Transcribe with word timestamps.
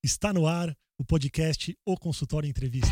Está 0.00 0.32
no 0.32 0.46
ar 0.46 0.72
o 0.96 1.04
podcast 1.04 1.76
O 1.84 1.96
Consultório 1.96 2.48
Entrevista. 2.48 2.88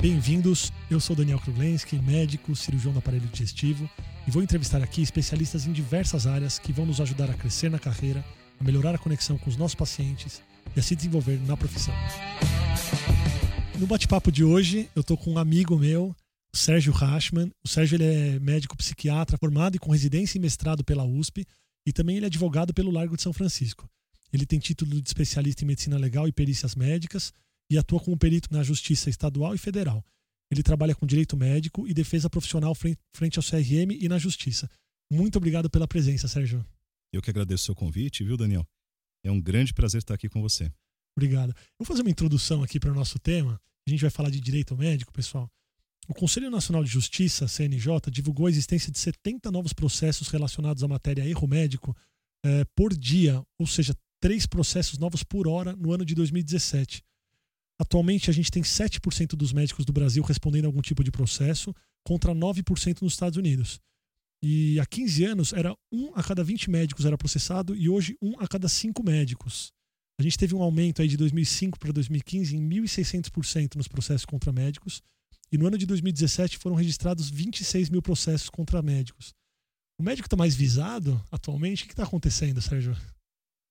Bem-vindos, 0.00 0.72
eu 0.90 0.98
sou 0.98 1.14
Daniel 1.14 1.38
Kruglenski, 1.40 1.98
médico, 1.98 2.56
cirurgião 2.56 2.90
do 2.90 3.00
aparelho 3.00 3.26
digestivo, 3.26 3.88
e 4.26 4.30
vou 4.30 4.42
entrevistar 4.42 4.82
aqui 4.82 5.02
especialistas 5.02 5.66
em 5.66 5.72
diversas 5.72 6.26
áreas 6.26 6.58
que 6.58 6.72
vão 6.72 6.86
nos 6.86 7.02
ajudar 7.02 7.30
a 7.30 7.34
crescer 7.34 7.70
na 7.70 7.78
carreira, 7.78 8.24
a 8.58 8.64
melhorar 8.64 8.94
a 8.94 8.98
conexão 8.98 9.36
com 9.36 9.50
os 9.50 9.56
nossos 9.58 9.74
pacientes 9.74 10.42
e 10.74 10.80
a 10.80 10.82
se 10.82 10.96
desenvolver 10.96 11.38
na 11.46 11.54
profissão. 11.54 11.94
No 13.78 13.86
bate-papo 13.86 14.32
de 14.32 14.42
hoje, 14.42 14.88
eu 14.96 15.02
estou 15.02 15.18
com 15.18 15.32
um 15.32 15.38
amigo 15.38 15.78
meu, 15.78 16.16
o 16.50 16.56
Sérgio 16.56 16.94
Rachman. 16.94 17.52
O 17.62 17.68
Sérgio 17.68 17.96
ele 17.96 18.04
é 18.04 18.40
médico 18.40 18.74
psiquiatra 18.74 19.36
formado 19.36 19.76
e 19.76 19.78
com 19.78 19.92
residência 19.92 20.38
e 20.38 20.40
mestrado 20.40 20.82
pela 20.82 21.04
USP 21.04 21.46
e 21.88 21.92
também 21.92 22.16
ele 22.16 22.26
é 22.26 22.28
advogado 22.28 22.74
pelo 22.74 22.90
Largo 22.90 23.16
de 23.16 23.22
São 23.22 23.32
Francisco. 23.32 23.88
Ele 24.30 24.44
tem 24.44 24.58
título 24.58 25.00
de 25.00 25.08
especialista 25.08 25.64
em 25.64 25.66
medicina 25.66 25.96
legal 25.96 26.28
e 26.28 26.32
perícias 26.32 26.74
médicas 26.74 27.32
e 27.70 27.78
atua 27.78 27.98
como 27.98 28.18
perito 28.18 28.52
na 28.52 28.62
Justiça 28.62 29.08
Estadual 29.08 29.54
e 29.54 29.58
Federal. 29.58 30.04
Ele 30.50 30.62
trabalha 30.62 30.94
com 30.94 31.06
direito 31.06 31.34
médico 31.34 31.88
e 31.88 31.94
defesa 31.94 32.28
profissional 32.28 32.74
frente 32.74 33.38
ao 33.38 33.42
CRM 33.42 33.96
e 33.98 34.06
na 34.06 34.18
Justiça. 34.18 34.70
Muito 35.10 35.36
obrigado 35.36 35.70
pela 35.70 35.88
presença, 35.88 36.28
Sérgio. 36.28 36.62
Eu 37.10 37.22
que 37.22 37.30
agradeço 37.30 37.62
o 37.62 37.66
seu 37.66 37.74
convite, 37.74 38.22
viu, 38.22 38.36
Daniel? 38.36 38.66
É 39.24 39.30
um 39.30 39.40
grande 39.40 39.72
prazer 39.72 40.00
estar 40.00 40.12
aqui 40.12 40.28
com 40.28 40.42
você. 40.42 40.70
Obrigado. 41.16 41.54
Vou 41.78 41.86
fazer 41.86 42.02
uma 42.02 42.10
introdução 42.10 42.62
aqui 42.62 42.78
para 42.78 42.92
o 42.92 42.94
nosso 42.94 43.18
tema. 43.18 43.58
A 43.86 43.90
gente 43.90 44.02
vai 44.02 44.10
falar 44.10 44.28
de 44.28 44.40
direito 44.42 44.76
médico, 44.76 45.10
pessoal. 45.10 45.50
O 46.08 46.14
Conselho 46.14 46.50
Nacional 46.50 46.82
de 46.82 46.90
Justiça, 46.90 47.46
CNJ, 47.46 48.10
divulgou 48.10 48.46
a 48.46 48.50
existência 48.50 48.90
de 48.90 48.98
70 48.98 49.50
novos 49.50 49.74
processos 49.74 50.28
relacionados 50.28 50.82
à 50.82 50.88
matéria 50.88 51.26
erro 51.26 51.46
médico 51.46 51.94
eh, 52.42 52.64
por 52.74 52.96
dia, 52.96 53.42
ou 53.58 53.66
seja, 53.66 53.94
três 54.18 54.46
processos 54.46 54.98
novos 54.98 55.22
por 55.22 55.46
hora 55.46 55.76
no 55.76 55.92
ano 55.92 56.06
de 56.06 56.14
2017. 56.14 57.04
Atualmente, 57.78 58.30
a 58.30 58.32
gente 58.32 58.50
tem 58.50 58.62
7% 58.62 59.36
dos 59.36 59.52
médicos 59.52 59.84
do 59.84 59.92
Brasil 59.92 60.22
respondendo 60.22 60.64
a 60.64 60.68
algum 60.68 60.80
tipo 60.80 61.04
de 61.04 61.10
processo, 61.10 61.74
contra 62.02 62.34
9% 62.34 63.02
nos 63.02 63.12
Estados 63.12 63.36
Unidos. 63.36 63.78
E 64.42 64.80
há 64.80 64.86
15 64.86 65.24
anos, 65.26 65.52
era 65.52 65.76
um 65.92 66.10
a 66.14 66.22
cada 66.22 66.42
20 66.42 66.70
médicos 66.70 67.04
era 67.04 67.18
processado 67.18 67.76
e 67.76 67.86
hoje 67.86 68.16
um 68.22 68.40
a 68.40 68.48
cada 68.48 68.66
5 68.66 69.04
médicos. 69.04 69.72
A 70.18 70.22
gente 70.22 70.38
teve 70.38 70.54
um 70.54 70.62
aumento 70.62 71.02
aí 71.02 71.08
de 71.08 71.18
2005 71.18 71.78
para 71.78 71.92
2015 71.92 72.56
em 72.56 72.66
1.600% 72.66 73.76
nos 73.76 73.88
processos 73.88 74.24
contra 74.24 74.50
médicos. 74.50 75.02
E 75.50 75.58
no 75.58 75.66
ano 75.66 75.78
de 75.78 75.86
2017 75.86 76.58
foram 76.58 76.76
registrados 76.76 77.30
26 77.30 77.90
mil 77.90 78.02
processos 78.02 78.50
contra 78.50 78.82
médicos. 78.82 79.34
O 79.98 80.02
médico 80.02 80.26
está 80.26 80.36
mais 80.36 80.54
visado 80.54 81.22
atualmente? 81.30 81.84
O 81.84 81.86
que 81.86 81.92
está 81.92 82.04
acontecendo, 82.04 82.60
Sérgio? 82.60 82.96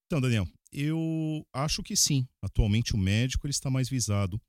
Então, 0.05 0.19
Daniel, 0.19 0.47
eu 0.71 1.45
acho 1.53 1.83
que 1.83 1.95
sim. 1.95 2.27
Atualmente 2.41 2.95
o 2.95 2.97
médico 2.97 3.45
ele 3.45 3.51
está 3.51 3.69
mais 3.69 3.89
visado. 3.89 4.41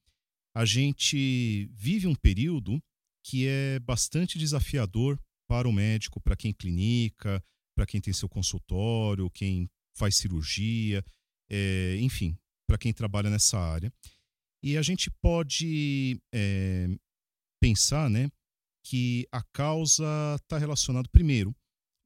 A 0.54 0.64
gente 0.64 1.70
vive 1.74 2.06
um 2.06 2.14
período 2.14 2.82
que 3.22 3.46
é 3.46 3.78
bastante 3.80 4.38
desafiador 4.38 5.20
para 5.46 5.68
o 5.68 5.72
médico, 5.72 6.20
para 6.20 6.36
quem 6.36 6.52
clinica, 6.52 7.42
para 7.76 7.86
quem 7.86 8.00
tem 8.00 8.12
seu 8.12 8.28
consultório, 8.28 9.30
quem 9.30 9.70
faz 9.94 10.16
cirurgia 10.16 11.04
é, 11.50 11.96
enfim, 12.00 12.36
para 12.66 12.78
quem 12.78 12.92
trabalha 12.92 13.30
nessa 13.30 13.58
área. 13.58 13.92
E 14.62 14.76
a 14.76 14.82
gente 14.82 15.10
pode 15.22 16.20
é, 16.32 16.88
pensar 17.60 18.08
né, 18.08 18.30
que 18.84 19.26
a 19.32 19.42
causa 19.52 20.04
está 20.36 20.58
relacionada, 20.58 21.08
primeiro, 21.10 21.54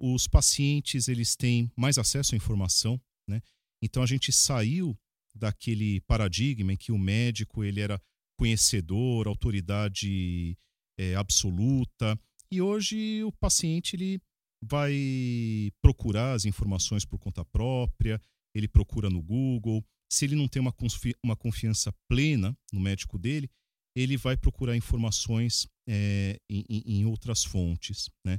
os 0.01 0.27
pacientes 0.27 1.09
eles 1.09 1.37
têm 1.37 1.71
mais 1.77 1.99
acesso 1.99 2.35
à 2.35 2.37
informação, 2.37 3.01
né? 3.29 3.41
então 3.81 4.03
a 4.03 4.07
gente 4.07 4.33
saiu 4.33 4.99
daquele 5.35 6.01
paradigma 6.03 6.73
em 6.73 6.77
que 6.77 6.93
o 6.93 6.99
médico 6.99 7.65
ele 7.65 7.81
era 7.81 8.01
conhecedor, 8.37 9.29
autoridade 9.29 10.59
é, 10.99 11.15
absoluta, 11.15 12.19
e 12.51 12.61
hoje 12.61 13.23
o 13.25 13.33
paciente 13.33 13.97
ele 13.97 14.21
vai 14.63 15.73
procurar 15.81 16.35
as 16.35 16.45
informações 16.45 17.05
por 17.05 17.19
conta 17.19 17.45
própria, 17.45 18.21
ele 18.55 18.69
procura 18.69 19.11
no 19.11 19.23
Google. 19.23 19.85
Se 20.11 20.25
ele 20.25 20.37
não 20.37 20.47
tem 20.47 20.61
uma, 20.61 20.73
confi 20.73 21.15
uma 21.23 21.35
confiança 21.35 21.93
plena 22.09 22.57
no 22.73 22.79
médico 22.79 23.19
dele, 23.19 23.51
ele 23.95 24.17
vai 24.17 24.37
procurar 24.37 24.77
informações 24.77 25.67
é, 25.87 26.39
em, 26.49 26.65
em, 26.87 27.05
outras 27.05 27.45
fontes. 27.45 28.09
Né? 28.25 28.39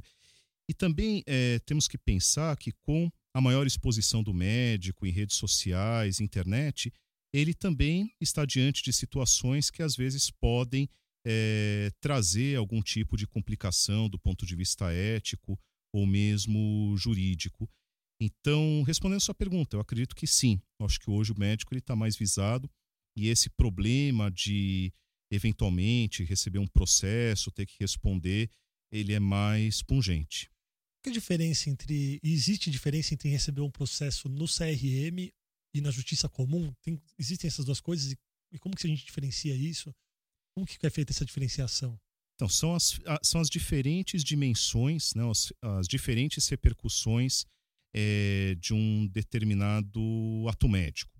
E 0.68 0.74
também 0.74 1.22
é, 1.26 1.58
temos 1.60 1.86
que 1.86 1.98
pensar 1.98 2.56
que 2.56 2.72
com 2.82 3.10
a 3.34 3.40
maior 3.40 3.66
exposição 3.66 4.22
do 4.22 4.32
médico 4.32 5.06
em 5.06 5.10
redes 5.10 5.36
sociais, 5.36 6.20
internet, 6.20 6.92
ele 7.32 7.52
também 7.52 8.12
está 8.20 8.44
diante 8.44 8.82
de 8.82 8.92
situações 8.92 9.70
que 9.70 9.82
às 9.82 9.96
vezes 9.96 10.30
podem 10.30 10.88
é, 11.26 11.90
trazer 12.00 12.56
algum 12.56 12.82
tipo 12.82 13.16
de 13.16 13.26
complicação 13.26 14.08
do 14.08 14.18
ponto 14.18 14.46
de 14.46 14.54
vista 14.54 14.92
ético 14.92 15.58
ou 15.92 16.06
mesmo 16.06 16.94
jurídico. 16.96 17.68
Então, 18.20 18.82
respondendo 18.86 19.16
a 19.16 19.20
sua 19.20 19.34
pergunta, 19.34 19.76
eu 19.76 19.80
acredito 19.80 20.14
que 20.14 20.26
sim. 20.26 20.60
Eu 20.78 20.86
acho 20.86 21.00
que 21.00 21.10
hoje 21.10 21.32
o 21.32 21.38
médico 21.38 21.74
está 21.76 21.96
mais 21.96 22.16
visado 22.16 22.70
e 23.16 23.28
esse 23.28 23.50
problema 23.50 24.30
de 24.30 24.92
eventualmente 25.34 26.24
receber 26.24 26.58
um 26.58 26.66
processo, 26.66 27.50
ter 27.50 27.66
que 27.66 27.76
responder, 27.80 28.50
ele 28.90 29.12
é 29.12 29.20
mais 29.20 29.82
pungente. 29.82 30.50
Que 31.02 31.10
diferença 31.10 31.68
entre 31.68 32.18
existe 32.22 32.70
diferença 32.70 33.12
entre 33.12 33.28
receber 33.28 33.60
um 33.60 33.70
processo 33.70 34.28
no 34.28 34.46
CRM 34.46 35.30
e 35.74 35.80
na 35.80 35.90
justiça 35.90 36.28
comum? 36.28 36.72
Tem, 36.80 36.98
existem 37.18 37.48
essas 37.48 37.64
duas 37.64 37.80
coisas 37.80 38.12
e, 38.12 38.18
e 38.52 38.58
como 38.58 38.74
que 38.74 38.86
a 38.86 38.90
gente 38.90 39.04
diferencia 39.04 39.54
isso? 39.54 39.94
Como 40.54 40.66
que 40.66 40.86
é 40.86 40.90
feita 40.90 41.12
essa 41.12 41.24
diferenciação? 41.24 41.98
Então, 42.36 42.48
são 42.48 42.74
as, 42.74 42.98
são 43.22 43.40
as 43.40 43.48
diferentes 43.48 44.24
dimensões, 44.24 45.14
né, 45.14 45.22
as, 45.30 45.52
as 45.62 45.86
diferentes 45.86 46.48
repercussões 46.48 47.44
é, 47.94 48.56
de 48.56 48.74
um 48.74 49.06
determinado 49.06 50.00
ato 50.48 50.68
médico. 50.68 51.12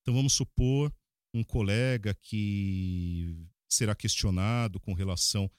Então, 0.00 0.14
vamos 0.14 0.32
supor 0.34 0.92
um 1.34 1.42
colega 1.42 2.14
que 2.14 3.36
será 3.72 3.94
questionado 3.94 4.78
com 4.80 4.92
relação 4.92 5.50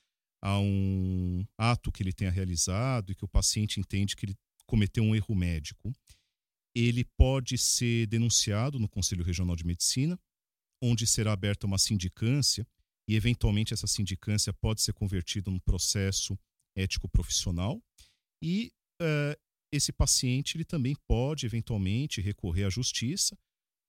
a 0.42 0.60
um 0.60 1.46
ato 1.58 1.92
que 1.92 2.04
ele 2.04 2.14
tenha 2.14 2.30
realizado 2.30 3.12
e 3.12 3.16
que 3.16 3.26
o 3.26 3.30
paciente 3.30 3.80
entende 3.80 4.16
que 4.16 4.26
ele 4.26 4.38
cometeu 4.66 5.04
um 5.04 5.16
erro 5.16 5.34
médico. 5.34 5.92
Ele 6.76 7.06
pode 7.18 7.58
ser 7.58 8.08
denunciado 8.08 8.80
no 8.80 8.90
Conselho 8.90 9.24
Regional 9.24 9.56
de 9.56 9.66
Medicina, 9.66 10.20
onde 10.82 11.08
será 11.08 11.32
aberta 11.32 11.66
uma 11.66 11.78
sindicância 11.78 12.68
e, 13.08 13.16
eventualmente, 13.16 13.74
essa 13.74 13.88
sindicância 13.88 14.52
pode 14.54 14.82
ser 14.82 14.94
convertida 14.94 15.50
num 15.50 15.60
processo 15.60 16.38
ético 16.76 17.08
profissional. 17.08 17.82
E 18.42 18.72
uh, 19.02 19.40
esse 19.72 19.92
paciente 19.92 20.58
ele 20.58 20.66
também 20.66 20.96
pode 21.08 21.46
eventualmente 21.46 22.22
recorrer 22.22 22.66
à 22.66 22.70
justiça, 22.70 23.38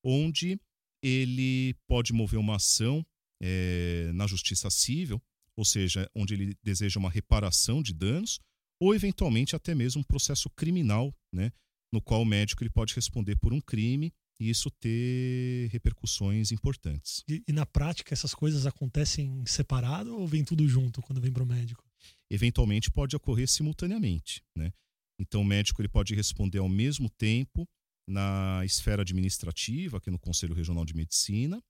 onde 0.05 0.59
ele 1.03 1.75
pode 1.87 2.13
mover 2.13 2.39
uma 2.39 2.57
ação 2.57 3.05
é, 3.47 4.11
na 4.15 4.27
justiça 4.27 4.71
civil, 4.71 5.23
ou 5.55 5.67
seja, 5.67 6.11
onde 6.15 6.33
ele 6.33 6.57
deseja 6.63 6.99
uma 6.99 7.11
reparação 7.11 7.83
de 7.83 7.93
danos, 7.93 8.41
ou 8.81 8.95
eventualmente 8.95 9.55
até 9.55 9.75
mesmo 9.75 10.01
um 10.01 10.05
processo 10.05 10.49
criminal, 10.49 11.15
né, 11.31 11.53
no 11.93 12.01
qual 12.01 12.23
o 12.23 12.25
médico 12.25 12.63
ele 12.63 12.71
pode 12.71 12.95
responder 12.95 13.37
por 13.37 13.53
um 13.53 13.61
crime 13.61 14.13
e 14.41 14.49
isso 14.49 14.71
ter 14.71 15.69
repercussões 15.71 16.53
importantes. 16.53 17.23
E, 17.29 17.43
e 17.47 17.53
na 17.53 17.67
prática 17.67 18.15
essas 18.15 18.35
coisas 18.35 18.67
acontecem 18.67 19.45
separado 19.47 20.17
ou 20.17 20.27
vem 20.27 20.43
tudo 20.43 20.67
junto 20.67 21.03
quando 21.03 21.21
vem 21.21 21.31
para 21.31 21.43
o 21.43 21.47
médico? 21.47 21.85
Eventualmente 22.31 22.91
pode 22.91 23.15
ocorrer 23.15 23.47
simultaneamente, 23.47 24.43
né? 24.57 24.73
Então, 25.21 25.43
o 25.43 25.45
médico 25.45 25.81
ele 25.81 25.89
pode 25.89 26.13
responder 26.13 26.59
ao 26.59 26.69
mesmo 26.69 27.09
tempo 27.09 27.69
na 28.09 28.63
esfera 28.65 29.03
administrativa, 29.03 29.99
aqui 29.99 30.11
no 30.11 30.19
Conselho 30.19 30.55
Regional 30.55 30.85
de 30.85 30.95
Medicina, 30.95 31.63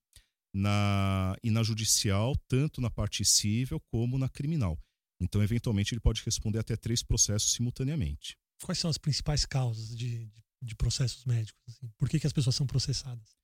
na, 0.54 1.36
e 1.42 1.50
na 1.50 1.64
judicial, 1.64 2.36
tanto 2.48 2.80
na 2.80 2.88
parte 2.88 3.24
civil 3.24 3.80
como 3.90 4.16
na 4.16 4.28
criminal. 4.28 4.78
Então, 5.20 5.42
eventualmente, 5.42 5.92
ele 5.92 6.00
pode 6.00 6.22
responder 6.22 6.60
até 6.60 6.76
três 6.76 7.02
processos 7.02 7.52
simultaneamente. 7.52 8.36
Quais 8.62 8.78
são 8.78 8.88
as 8.88 8.98
principais 8.98 9.44
causas 9.44 9.96
de, 9.96 10.26
de, 10.26 10.44
de 10.62 10.74
processos 10.76 11.24
médicos? 11.24 11.60
Assim? 11.68 11.90
Por 11.98 12.08
que, 12.08 12.20
que 12.20 12.26
as 12.26 12.32
pessoas 12.32 12.54
são 12.54 12.66
processadas? 12.66 13.36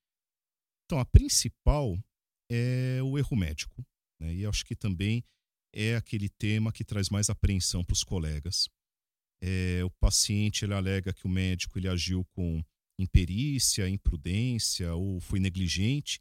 Então, 0.84 1.00
a 1.00 1.04
principal 1.04 1.98
é 2.50 3.00
o 3.02 3.18
erro 3.18 3.36
médico. 3.36 3.84
Né? 4.20 4.34
E 4.34 4.46
acho 4.46 4.64
que 4.64 4.76
também 4.76 5.24
é 5.74 5.96
aquele 5.96 6.28
tema 6.28 6.72
que 6.72 6.84
traz 6.84 7.08
mais 7.08 7.28
apreensão 7.28 7.84
para 7.84 7.94
os 7.94 8.04
colegas. 8.04 8.68
É, 9.42 9.82
o 9.84 9.90
paciente 9.90 10.64
ele 10.64 10.74
alega 10.74 11.12
que 11.12 11.26
o 11.26 11.30
médico 11.30 11.78
ele 11.78 11.88
agiu 11.88 12.24
com 12.34 12.62
imperícia, 12.98 13.88
imprudência 13.88 14.94
ou 14.94 15.20
foi 15.20 15.40
negligente 15.40 16.20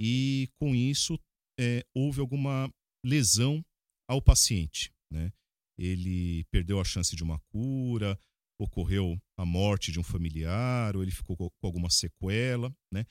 e 0.00 0.48
com 0.58 0.74
isso 0.74 1.18
é, 1.58 1.84
houve 1.94 2.20
alguma 2.20 2.72
lesão 3.04 3.62
ao 4.08 4.22
paciente, 4.22 4.90
né? 5.12 5.32
Ele 5.78 6.44
perdeu 6.50 6.80
a 6.80 6.84
chance 6.84 7.14
de 7.14 7.22
uma 7.22 7.38
cura 7.50 8.18
ocorreu 8.62 9.20
a 9.38 9.44
morte 9.44 9.90
de 9.90 9.98
um 9.98 10.02
familiar 10.02 10.94
ou 10.94 11.02
ele 11.02 11.10
ficou 11.10 11.36
com 11.36 11.50
alguma 11.62 11.88
sequela, 11.90 12.74
né? 12.92 13.06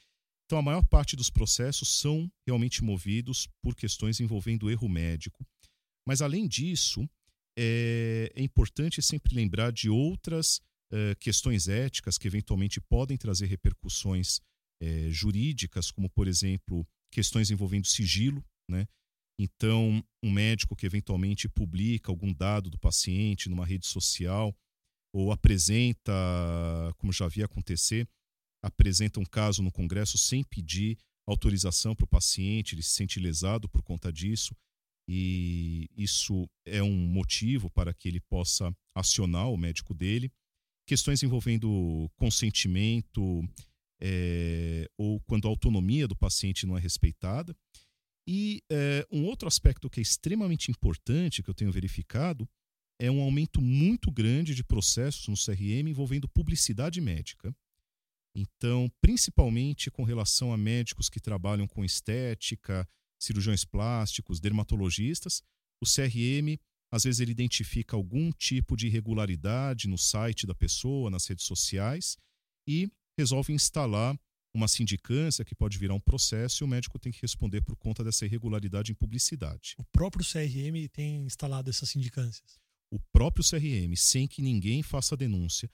Então 0.46 0.58
a 0.58 0.62
maior 0.62 0.86
parte 0.86 1.16
dos 1.16 1.30
processos 1.30 2.00
são 2.00 2.32
realmente 2.48 2.84
movidos 2.84 3.48
por 3.62 3.76
questões 3.76 4.20
envolvendo 4.20 4.70
erro 4.70 4.88
médico. 4.90 5.46
Mas 6.08 6.22
além 6.22 6.48
disso, 6.48 7.08
é, 7.58 8.32
é 8.36 8.42
importante 8.42 9.02
sempre 9.02 9.36
lembrar 9.36 9.72
de 9.72 9.90
outras 9.90 10.58
uh, 10.92 11.16
questões 11.20 11.68
éticas 11.68 12.18
que 12.18 12.28
eventualmente 12.28 12.82
podem 12.82 13.18
trazer 13.18 13.46
repercussões 13.46 14.40
uh, 14.82 15.12
jurídicas, 15.12 15.92
como 15.92 16.10
por 16.10 16.28
exemplo 16.28 16.88
questões 17.12 17.52
envolvendo 17.52 17.88
sigilo, 17.88 18.44
né? 18.70 18.88
Então, 19.40 20.04
um 20.22 20.32
médico 20.32 20.76
que 20.76 20.86
eventualmente 20.86 21.48
publica 21.48 22.12
algum 22.12 22.34
dado 22.34 22.70
do 22.70 22.78
paciente 22.78 23.48
numa 23.48 23.66
rede 23.66 23.88
social 23.88 24.54
ou 25.14 25.32
apresenta, 25.32 26.12
como 26.98 27.14
já 27.14 27.26
havia 27.26 27.46
acontecer, 27.46 28.08
apresenta 28.62 29.20
um 29.20 29.26
caso 29.26 29.64
no 29.64 29.72
Congresso 29.72 30.18
sem 30.18 30.44
pedir 30.44 30.98
autorização 31.26 31.96
para 31.96 32.04
o 32.04 32.08
paciente, 32.08 32.76
ele 32.76 32.84
se 32.84 32.92
sente 32.92 33.20
lesado 33.20 33.70
por 33.70 33.82
conta 33.82 34.12
disso, 34.12 34.54
e 35.08 35.88
isso 35.96 36.48
é 36.66 36.84
um 36.84 36.96
motivo 36.96 37.70
para 37.70 37.94
que 37.94 38.08
ele 38.08 38.20
possa 38.20 38.76
acionar 38.94 39.50
o 39.50 39.58
médico 39.58 39.94
dele. 39.94 40.32
Questões 40.86 41.24
envolvendo 41.24 42.12
consentimento 42.16 43.42
é, 44.02 44.90
ou 44.98 45.20
quando 45.22 45.48
a 45.48 45.50
autonomia 45.50 46.08
do 46.08 46.16
paciente 46.16 46.66
não 46.66 46.78
é 46.78 46.82
respeitada. 46.82 47.56
E 48.28 48.62
é, 48.72 49.06
um 49.12 49.26
outro 49.26 49.48
aspecto 49.48 49.90
que 49.90 50.00
é 50.00 50.04
extremamente 50.04 50.70
importante, 50.70 51.42
que 51.42 51.50
eu 51.50 51.54
tenho 51.54 51.72
verificado, 51.72 52.48
é 53.00 53.10
um 53.10 53.22
aumento 53.22 53.62
muito 53.62 54.12
grande 54.12 54.54
de 54.54 54.64
processos 54.64 55.28
no 55.28 55.36
CRM 55.36 55.88
envolvendo 55.88 56.28
publicidade 56.28 57.00
médica. 57.00 57.56
Então, 58.36 58.92
principalmente 59.02 59.90
com 59.90 60.04
relação 60.04 60.54
a 60.54 60.58
médicos 60.58 61.10
que 61.10 61.20
trabalham 61.20 61.68
com 61.68 61.84
estética, 61.84 62.88
cirurgiões 63.18 63.66
plásticos, 63.66 64.40
dermatologistas, 64.40 65.42
o 65.82 65.86
CRM, 65.86 66.60
às 66.92 67.04
vezes, 67.04 67.20
ele 67.20 67.32
identifica 67.32 67.96
algum 67.96 68.32
tipo 68.32 68.76
de 68.76 68.88
irregularidade 68.88 69.88
no 69.88 69.98
site 69.98 70.48
da 70.48 70.56
pessoa, 70.56 71.10
nas 71.10 71.26
redes 71.28 71.46
sociais, 71.46 72.18
e 72.68 72.90
resolve 73.20 73.52
instalar 73.52 74.18
uma 74.56 74.68
sindicância 74.68 75.46
que 75.46 75.54
pode 75.54 75.78
virar 75.78 75.94
um 75.94 76.00
processo 76.00 76.64
e 76.64 76.66
o 76.66 76.68
médico 76.68 76.98
tem 76.98 77.12
que 77.12 77.22
responder 77.22 77.62
por 77.62 77.76
conta 77.76 78.04
dessa 78.04 78.26
irregularidade 78.26 78.92
em 78.92 78.96
publicidade. 78.96 79.76
O 79.78 79.84
próprio 79.84 80.26
CRM 80.26 80.88
tem 80.92 81.26
instalado 81.26 81.70
essas 81.70 81.90
sindicâncias? 81.90 82.58
O 82.92 83.00
próprio 83.14 83.46
CRM, 83.48 83.96
sem 83.96 84.28
que 84.28 84.42
ninguém 84.42 84.82
faça 84.82 85.16
denúncia. 85.16 85.70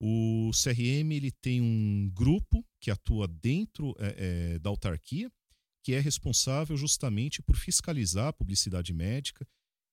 O 0.00 0.50
CRM 0.52 1.12
ele 1.12 1.30
tem 1.30 1.60
um 1.60 2.10
grupo 2.14 2.64
que 2.80 2.90
atua 2.90 3.28
dentro 3.28 3.94
é, 3.98 4.54
é, 4.54 4.58
da 4.58 4.70
autarquia, 4.70 5.30
que 5.84 5.92
é 5.92 6.00
responsável 6.00 6.76
justamente 6.76 7.42
por 7.42 7.56
fiscalizar 7.56 8.28
a 8.28 8.32
publicidade 8.32 8.94
médica, 8.94 9.46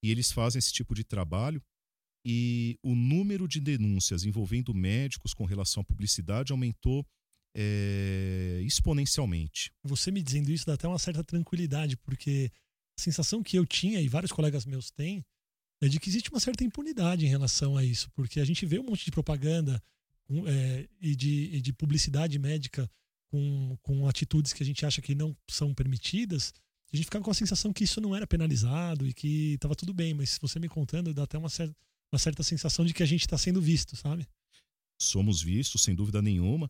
e 0.04 0.10
eles 0.10 0.32
fazem 0.32 0.60
esse 0.60 0.72
tipo 0.72 0.96
de 0.96 1.04
trabalho. 1.04 1.62
E 2.24 2.78
o 2.84 2.96
número 2.96 3.48
de 3.48 3.60
denúncias 3.60 4.24
envolvendo 4.24 4.74
médicos 4.74 5.34
com 5.34 5.46
relação 5.46 5.82
à 5.82 5.84
publicidade 5.84 6.52
aumentou 6.52 7.06
é, 7.56 8.62
exponencialmente. 8.64 9.72
Você 9.84 10.12
me 10.12 10.22
dizendo 10.22 10.52
isso 10.52 10.66
dá 10.66 10.74
até 10.74 10.88
uma 10.88 11.00
certa 11.00 11.24
tranquilidade, 11.24 11.98
porque 11.98 12.52
a 12.98 13.02
sensação 13.02 13.42
que 13.42 13.58
eu 13.58 13.66
tinha 13.66 14.00
e 14.00 14.08
vários 14.08 14.32
colegas 14.32 14.66
meus 14.66 14.92
têm 14.92 15.26
é 15.82 15.88
de 15.88 16.00
que 16.00 16.10
existe 16.10 16.30
uma 16.30 16.40
certa 16.40 16.64
impunidade 16.64 17.26
em 17.26 17.30
relação 17.30 17.76
a 17.76 17.84
isso, 17.84 18.10
porque 18.12 18.40
a 18.40 18.46
gente 18.46 18.66
vê 18.66 18.80
um 18.80 18.84
monte 18.84 19.04
de 19.04 19.12
propaganda 19.12 19.82
é, 20.46 20.88
e, 21.02 21.16
de, 21.16 21.50
e 21.54 21.62
de 21.62 21.74
publicidade 21.74 22.38
médica 22.38 22.90
com, 23.30 23.78
com 23.82 24.08
atitudes 24.08 24.54
que 24.54 24.62
a 24.62 24.66
gente 24.66 24.86
acha 24.86 25.02
que 25.02 25.16
não 25.16 25.36
são 25.50 25.74
permitidas, 25.74 26.54
a 26.94 26.96
gente 26.96 27.06
ficava 27.06 27.24
com 27.24 27.32
a 27.32 27.34
sensação 27.34 27.72
que 27.72 27.86
isso 27.86 28.02
não 28.02 28.16
era 28.16 28.28
penalizado 28.28 29.08
e 29.08 29.14
que 29.14 29.54
estava 29.54 29.76
tudo 29.76 29.94
bem, 29.94 30.14
mas 30.14 30.38
você 30.40 30.60
me 30.60 30.68
contando 30.68 31.14
dá 31.14 31.24
até 31.24 31.38
uma 31.38 31.50
certa, 31.50 31.76
uma 32.14 32.20
certa 32.20 32.44
sensação 32.44 32.86
de 32.86 32.94
que 32.94 33.04
a 33.04 33.06
gente 33.06 33.22
está 33.22 33.38
sendo 33.38 33.62
visto, 33.62 33.96
sabe? 33.96 34.28
Somos 35.00 35.42
vistos, 35.42 35.84
sem 35.84 35.96
dúvida 35.96 36.22
nenhuma 36.22 36.70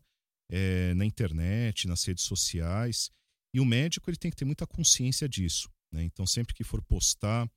é, 0.50 0.92
na 0.94 1.04
internet, 1.04 1.88
nas 1.88 2.04
redes 2.04 2.24
sociais. 2.24 3.10
E 3.54 3.60
o 3.60 3.64
médico 3.64 4.08
ele 4.08 4.16
tem 4.16 4.30
que 4.30 4.36
ter 4.36 4.44
muita 4.44 4.66
consciência 4.66 5.28
disso. 5.28 5.68
Né? 5.92 6.04
Então, 6.04 6.26
sempre 6.26 6.54
que 6.54 6.62
for 6.64 6.82
postar 6.82 7.50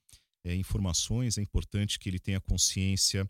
é, 0.46 0.56
informações, 0.56 1.38
é 1.38 1.42
importante 1.42 2.00
que 2.00 2.10
ele 2.10 2.20
tenha 2.20 2.40
consciência 2.40 3.30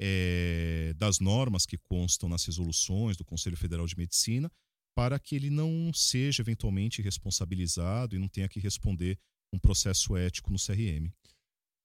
é, 0.00 0.92
das 0.96 1.20
normas 1.20 1.64
que 1.64 1.78
constam 1.78 2.28
nas 2.28 2.44
resoluções 2.44 3.16
do 3.16 3.24
Conselho 3.24 3.56
Federal 3.56 3.86
de 3.86 3.96
Medicina, 3.96 4.50
para 4.96 5.18
que 5.18 5.34
ele 5.34 5.50
não 5.50 5.92
seja 5.92 6.42
eventualmente 6.42 7.02
responsabilizado 7.02 8.14
e 8.14 8.18
não 8.18 8.28
tenha 8.28 8.48
que 8.48 8.60
responder 8.60 9.18
um 9.52 9.58
processo 9.58 10.16
ético 10.16 10.52
no 10.52 10.58
CRM. 10.58 11.10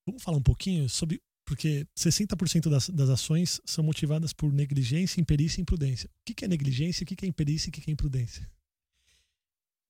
Vamos 0.06 0.22
falar 0.22 0.38
um 0.38 0.42
pouquinho 0.42 0.88
sobre 0.88 1.20
porque 1.50 1.84
60% 1.98 2.70
das, 2.70 2.88
das 2.90 3.10
ações 3.10 3.60
são 3.64 3.82
motivadas 3.82 4.32
por 4.32 4.52
negligência, 4.52 5.20
imperícia 5.20 5.60
e 5.60 5.62
imprudência. 5.62 6.08
O 6.08 6.24
que, 6.24 6.32
que 6.32 6.44
é 6.44 6.48
negligência, 6.48 7.02
o 7.02 7.06
que, 7.08 7.16
que 7.16 7.24
é 7.24 7.28
imperícia 7.28 7.66
e 7.66 7.70
o 7.70 7.72
que, 7.72 7.80
que 7.80 7.90
é 7.90 7.92
imprudência? 7.92 8.48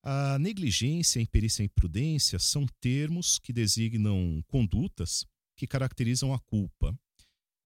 A 0.03 0.39
negligência, 0.39 1.19
a 1.19 1.23
imperícia 1.23 1.61
e 1.61 1.65
a 1.65 1.67
imprudência 1.67 2.39
são 2.39 2.65
termos 2.81 3.39
que 3.39 3.53
designam 3.53 4.43
condutas 4.49 5.27
que 5.55 5.67
caracterizam 5.67 6.33
a 6.33 6.39
culpa. 6.39 6.99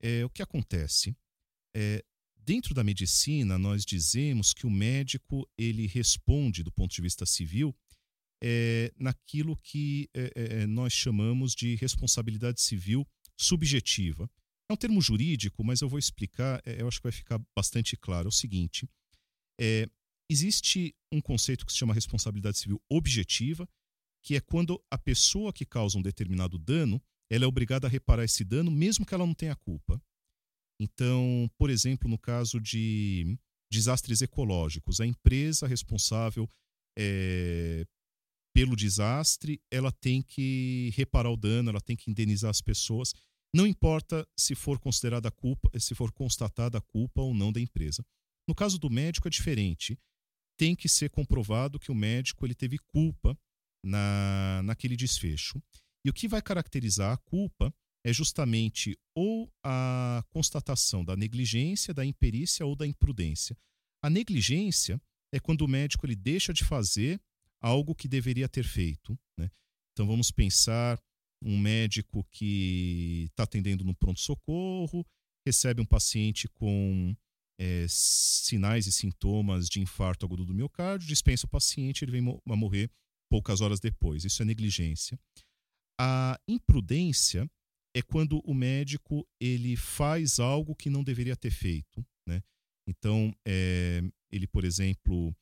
É, 0.00 0.24
o 0.24 0.28
que 0.28 0.42
acontece? 0.42 1.16
É, 1.72 2.04
dentro 2.36 2.74
da 2.74 2.82
medicina, 2.82 3.56
nós 3.56 3.84
dizemos 3.84 4.52
que 4.52 4.66
o 4.66 4.70
médico 4.70 5.48
ele 5.56 5.86
responde, 5.86 6.64
do 6.64 6.72
ponto 6.72 6.92
de 6.92 7.00
vista 7.00 7.24
civil, 7.24 7.72
é, 8.42 8.92
naquilo 8.98 9.56
que 9.56 10.10
é, 10.12 10.32
é, 10.34 10.66
nós 10.66 10.92
chamamos 10.92 11.54
de 11.54 11.76
responsabilidade 11.76 12.60
civil 12.60 13.06
subjetiva. 13.38 14.30
É 14.68 14.72
um 14.72 14.76
termo 14.76 15.00
jurídico, 15.00 15.62
mas 15.62 15.80
eu 15.80 15.88
vou 15.88 15.98
explicar, 15.98 16.62
é, 16.64 16.80
eu 16.80 16.88
acho 16.88 16.98
que 16.98 17.04
vai 17.04 17.12
ficar 17.12 17.40
bastante 17.56 17.96
claro. 17.96 18.28
É 18.28 18.30
o 18.30 18.32
seguinte: 18.32 18.88
é, 19.60 19.88
existe 20.30 20.94
um 21.12 21.20
conceito 21.20 21.66
que 21.66 21.72
se 21.72 21.78
chama 21.78 21.94
responsabilidade 21.94 22.58
civil 22.58 22.82
objetiva, 22.88 23.68
que 24.22 24.36
é 24.36 24.40
quando 24.40 24.82
a 24.90 24.98
pessoa 24.98 25.52
que 25.52 25.66
causa 25.66 25.98
um 25.98 26.02
determinado 26.02 26.58
dano 26.58 27.02
ela 27.30 27.44
é 27.44 27.48
obrigada 27.48 27.86
a 27.86 27.90
reparar 27.90 28.24
esse 28.24 28.44
dano, 28.44 28.70
mesmo 28.70 29.04
que 29.04 29.14
ela 29.14 29.26
não 29.26 29.34
tenha 29.34 29.56
culpa. 29.56 30.00
Então, 30.80 31.50
por 31.56 31.70
exemplo, 31.70 32.08
no 32.08 32.18
caso 32.18 32.60
de 32.60 33.38
desastres 33.70 34.22
ecológicos, 34.22 35.00
a 35.00 35.06
empresa 35.06 35.66
responsável 35.66 36.48
é, 36.98 37.86
pelo 38.54 38.76
desastre, 38.76 39.60
ela 39.70 39.90
tem 39.90 40.22
que 40.22 40.92
reparar 40.94 41.30
o 41.30 41.36
dano, 41.36 41.70
ela 41.70 41.80
tem 41.80 41.96
que 41.96 42.08
indenizar 42.08 42.50
as 42.50 42.60
pessoas. 42.60 43.12
Não 43.52 43.66
importa 43.66 44.26
se 44.38 44.54
for 44.54 44.78
considerada 44.78 45.30
culpa, 45.30 45.68
se 45.78 45.94
for 45.94 46.12
constatada 46.12 46.78
a 46.78 46.80
culpa 46.80 47.20
ou 47.20 47.34
não 47.34 47.52
da 47.52 47.60
empresa. 47.60 48.04
No 48.48 48.54
caso 48.54 48.78
do 48.78 48.88
médico 48.88 49.26
é 49.26 49.30
diferente. 49.30 49.98
Tem 50.56 50.76
que 50.76 50.88
ser 50.88 51.10
comprovado 51.10 51.80
que 51.80 51.90
o 51.90 51.94
médico 51.94 52.46
ele 52.46 52.54
teve 52.54 52.78
culpa 52.78 53.36
na, 53.84 54.62
naquele 54.64 54.96
desfecho. 54.96 55.60
E 56.04 56.10
o 56.10 56.12
que 56.12 56.28
vai 56.28 56.40
caracterizar 56.40 57.12
a 57.12 57.16
culpa 57.16 57.74
é 58.06 58.12
justamente 58.12 58.96
ou 59.16 59.50
a 59.64 60.22
constatação 60.30 61.04
da 61.04 61.16
negligência, 61.16 61.92
da 61.92 62.04
imperícia 62.04 62.64
ou 62.64 62.76
da 62.76 62.86
imprudência. 62.86 63.56
A 64.02 64.10
negligência 64.10 65.00
é 65.32 65.40
quando 65.40 65.62
o 65.62 65.68
médico 65.68 66.06
ele 66.06 66.14
deixa 66.14 66.52
de 66.52 66.62
fazer 66.62 67.20
algo 67.64 67.94
que 67.94 68.06
deveria 68.06 68.46
ter 68.46 68.64
feito. 68.64 69.18
Né? 69.38 69.50
Então 69.92 70.06
vamos 70.06 70.30
pensar 70.30 71.00
um 71.42 71.58
médico 71.58 72.22
que 72.30 73.26
está 73.30 73.44
atendendo 73.44 73.84
no 73.84 73.94
pronto-socorro, 73.94 75.04
recebe 75.46 75.80
um 75.80 75.86
paciente 75.86 76.46
com 76.48 77.16
é, 77.58 77.86
sinais 77.88 78.86
e 78.86 78.92
sintomas 78.92 79.68
de 79.68 79.80
infarto 79.80 80.26
agudo 80.26 80.44
do 80.44 80.54
miocárdio, 80.54 81.08
dispensa 81.08 81.46
o 81.46 81.50
paciente, 81.50 82.04
ele 82.04 82.12
vem 82.12 82.40
a 82.48 82.56
morrer 82.56 82.90
poucas 83.30 83.60
horas 83.60 83.80
depois. 83.80 84.24
Isso 84.24 84.42
é 84.42 84.44
negligência. 84.44 85.18
A 85.98 86.38
imprudência 86.46 87.48
é 87.96 88.02
quando 88.02 88.42
o 88.44 88.52
médico 88.52 89.26
ele 89.40 89.76
faz 89.76 90.38
algo 90.38 90.74
que 90.74 90.90
não 90.90 91.04
deveria 91.04 91.36
ter 91.36 91.50
feito, 91.50 92.04
né? 92.26 92.42
Então, 92.86 93.32
é, 93.46 94.02
ele, 94.30 94.46
por 94.46 94.64
exemplo, 94.64 95.34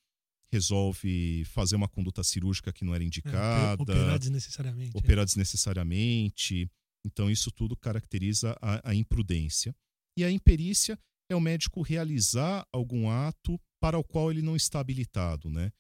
resolve 0.53 1.45
fazer 1.47 1.77
uma 1.77 1.89
conduta 1.89 2.23
cirúrgica 2.23 2.73
que 2.73 2.85
não 2.85 2.95
era 2.95 3.03
é, 3.03 3.07
indicada. 3.07 3.81
É, 3.81 3.83
operar 3.83 4.19
desnecessariamente. 4.19 4.97
Operar 4.97 5.23
é. 5.23 5.25
desnecessariamente. 5.25 6.71
Então, 7.05 7.31
isso 7.31 7.51
tudo 7.51 7.75
caracteriza 7.75 8.57
a, 8.61 8.91
a 8.91 8.95
imprudência. 8.95 9.75
E 10.17 10.25
a 10.25 10.31
imperícia 10.31 10.99
é 11.31 11.35
o 11.35 11.41
médico 11.41 11.81
realizar 11.81 12.67
algum 12.71 13.09
ato 13.09 13.59
para 13.81 13.99
o 13.99 14.05
qual 14.05 14.31
ele 14.31 14.43
não 14.43 14.55
está 14.55 14.79
habilitado, 14.79 15.51
né? 15.51 15.73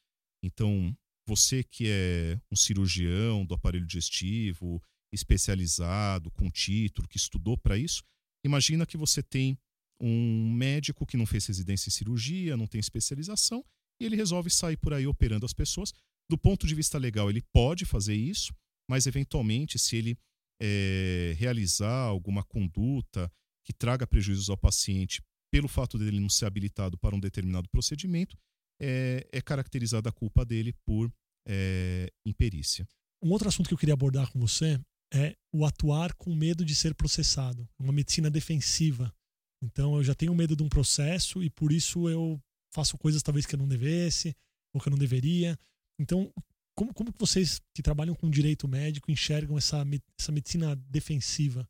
Então, 0.42 0.96
você 1.28 1.62
que 1.62 1.86
é 1.88 2.40
um 2.50 2.56
cirurgião 2.56 3.44
do 3.44 3.54
aparelho 3.54 3.86
digestivo, 3.86 4.82
especializado, 5.12 6.30
com 6.30 6.50
título, 6.50 7.06
que 7.06 7.18
estudou 7.18 7.56
para 7.58 7.76
isso, 7.76 8.02
imagina 8.44 8.86
que 8.86 8.96
você 8.96 9.22
tem 9.22 9.56
um 10.00 10.50
médico 10.50 11.06
que 11.06 11.16
não 11.16 11.26
fez 11.26 11.46
residência 11.46 11.88
em 11.88 11.92
cirurgia, 11.92 12.56
não 12.56 12.66
tem 12.66 12.80
especialização, 12.80 13.64
e 14.02 14.06
ele 14.06 14.16
resolve 14.16 14.50
sair 14.50 14.76
por 14.76 14.92
aí 14.92 15.06
operando 15.06 15.46
as 15.46 15.52
pessoas. 15.52 15.92
Do 16.28 16.36
ponto 16.36 16.66
de 16.66 16.74
vista 16.74 16.98
legal, 16.98 17.30
ele 17.30 17.42
pode 17.52 17.84
fazer 17.84 18.14
isso, 18.14 18.52
mas 18.88 19.06
eventualmente, 19.06 19.78
se 19.78 19.96
ele 19.96 20.18
é, 20.60 21.34
realizar 21.38 22.06
alguma 22.06 22.42
conduta 22.42 23.30
que 23.64 23.72
traga 23.72 24.06
prejuízos 24.06 24.50
ao 24.50 24.56
paciente 24.56 25.22
pelo 25.52 25.68
fato 25.68 25.98
dele 25.98 26.18
não 26.18 26.28
ser 26.28 26.46
habilitado 26.46 26.98
para 26.98 27.14
um 27.14 27.20
determinado 27.20 27.68
procedimento, 27.68 28.36
é, 28.80 29.26
é 29.30 29.40
caracterizada 29.40 30.08
a 30.08 30.12
culpa 30.12 30.44
dele 30.44 30.74
por 30.84 31.12
é, 31.46 32.10
imperícia. 32.24 32.86
Um 33.22 33.30
outro 33.30 33.48
assunto 33.48 33.68
que 33.68 33.74
eu 33.74 33.78
queria 33.78 33.94
abordar 33.94 34.30
com 34.32 34.40
você 34.40 34.80
é 35.12 35.36
o 35.52 35.64
atuar 35.64 36.14
com 36.14 36.34
medo 36.34 36.64
de 36.64 36.74
ser 36.74 36.94
processado, 36.94 37.68
uma 37.78 37.92
medicina 37.92 38.30
defensiva. 38.30 39.14
Então 39.62 39.96
eu 39.96 40.02
já 40.02 40.14
tenho 40.14 40.34
medo 40.34 40.56
de 40.56 40.62
um 40.62 40.68
processo 40.68 41.42
e 41.42 41.50
por 41.50 41.70
isso 41.70 42.08
eu 42.08 42.40
faço 42.72 42.96
coisas 42.98 43.22
talvez 43.22 43.46
que 43.46 43.54
eu 43.54 43.58
não 43.58 43.68
devesse 43.68 44.34
ou 44.74 44.80
que 44.80 44.88
eu 44.88 44.90
não 44.90 44.98
deveria. 44.98 45.58
Então, 45.98 46.32
como, 46.74 46.92
como 46.94 47.12
que 47.12 47.18
vocês 47.18 47.60
que 47.74 47.82
trabalham 47.82 48.14
com 48.14 48.30
direito 48.30 48.66
médico 48.66 49.10
enxergam 49.10 49.58
essa, 49.58 49.84
essa 50.18 50.32
medicina 50.32 50.74
defensiva 50.88 51.68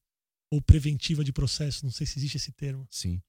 ou 0.51 0.63
preventiva 0.63 1.25
de 1.25 1.33
processo? 1.33 1.85
Não 1.85 1.93
sei 1.93 2.07
se 2.07 2.19
existe 2.19 2.37
esse 2.37 2.53
termo. 2.53 2.87
Sim. 2.91 3.21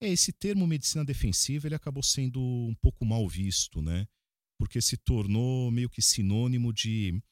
É, 0.00 0.08
esse 0.08 0.32
termo 0.32 0.66
medicina 0.66 1.04
defensiva 1.04 1.68
ele 1.68 1.74
acabou 1.74 2.02
sendo 2.02 2.40
um 2.40 2.74
pouco 2.80 3.04
mal 3.04 3.28
visto, 3.28 3.80
né? 3.80 4.06
Porque 4.58 4.80
se 4.80 4.96
tornou 4.96 5.70
meio 5.70 5.90
que 5.90 6.00
sinônimo 6.00 6.72
de 6.72 7.22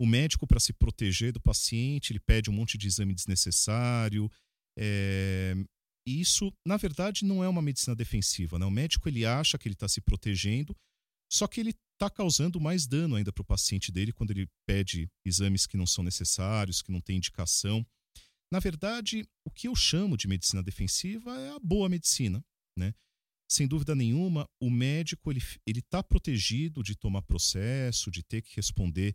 o 0.00 0.06
médico, 0.06 0.46
para 0.46 0.58
se 0.58 0.72
proteger 0.72 1.30
do 1.30 1.40
paciente, 1.40 2.10
ele 2.10 2.20
pede 2.20 2.48
um 2.48 2.54
monte 2.54 2.78
de 2.78 2.86
exame 2.88 3.12
desnecessário. 3.14 4.30
É, 4.74 5.54
e 6.06 6.20
isso, 6.20 6.52
na 6.66 6.76
verdade, 6.76 7.24
não 7.24 7.44
é 7.44 7.48
uma 7.48 7.62
medicina 7.62 7.94
defensiva. 7.94 8.58
Né? 8.58 8.64
O 8.66 8.70
médico 8.70 9.08
ele 9.08 9.24
acha 9.24 9.58
que 9.58 9.68
ele 9.68 9.74
está 9.74 9.88
se 9.88 10.00
protegendo, 10.00 10.74
só 11.30 11.46
que 11.46 11.60
ele 11.60 11.74
está 11.94 12.08
causando 12.08 12.60
mais 12.60 12.86
dano 12.86 13.16
ainda 13.16 13.32
para 13.32 13.42
o 13.42 13.46
paciente 13.46 13.92
dele 13.92 14.12
quando 14.12 14.30
ele 14.30 14.48
pede 14.66 15.08
exames 15.24 15.66
que 15.66 15.76
não 15.76 15.86
são 15.86 16.02
necessários, 16.02 16.82
que 16.82 16.90
não 16.90 17.00
tem 17.00 17.18
indicação. 17.18 17.86
Na 18.52 18.58
verdade, 18.58 19.24
o 19.44 19.50
que 19.50 19.68
eu 19.68 19.76
chamo 19.76 20.16
de 20.16 20.26
medicina 20.26 20.62
defensiva 20.62 21.38
é 21.38 21.50
a 21.50 21.58
boa 21.58 21.88
medicina. 21.88 22.42
Né? 22.76 22.94
Sem 23.48 23.68
dúvida 23.68 23.94
nenhuma, 23.94 24.48
o 24.60 24.70
médico 24.70 25.30
ele 25.30 25.42
está 25.66 26.02
protegido 26.02 26.82
de 26.82 26.96
tomar 26.96 27.22
processo, 27.22 28.10
de 28.10 28.22
ter 28.22 28.42
que 28.42 28.56
responder 28.56 29.14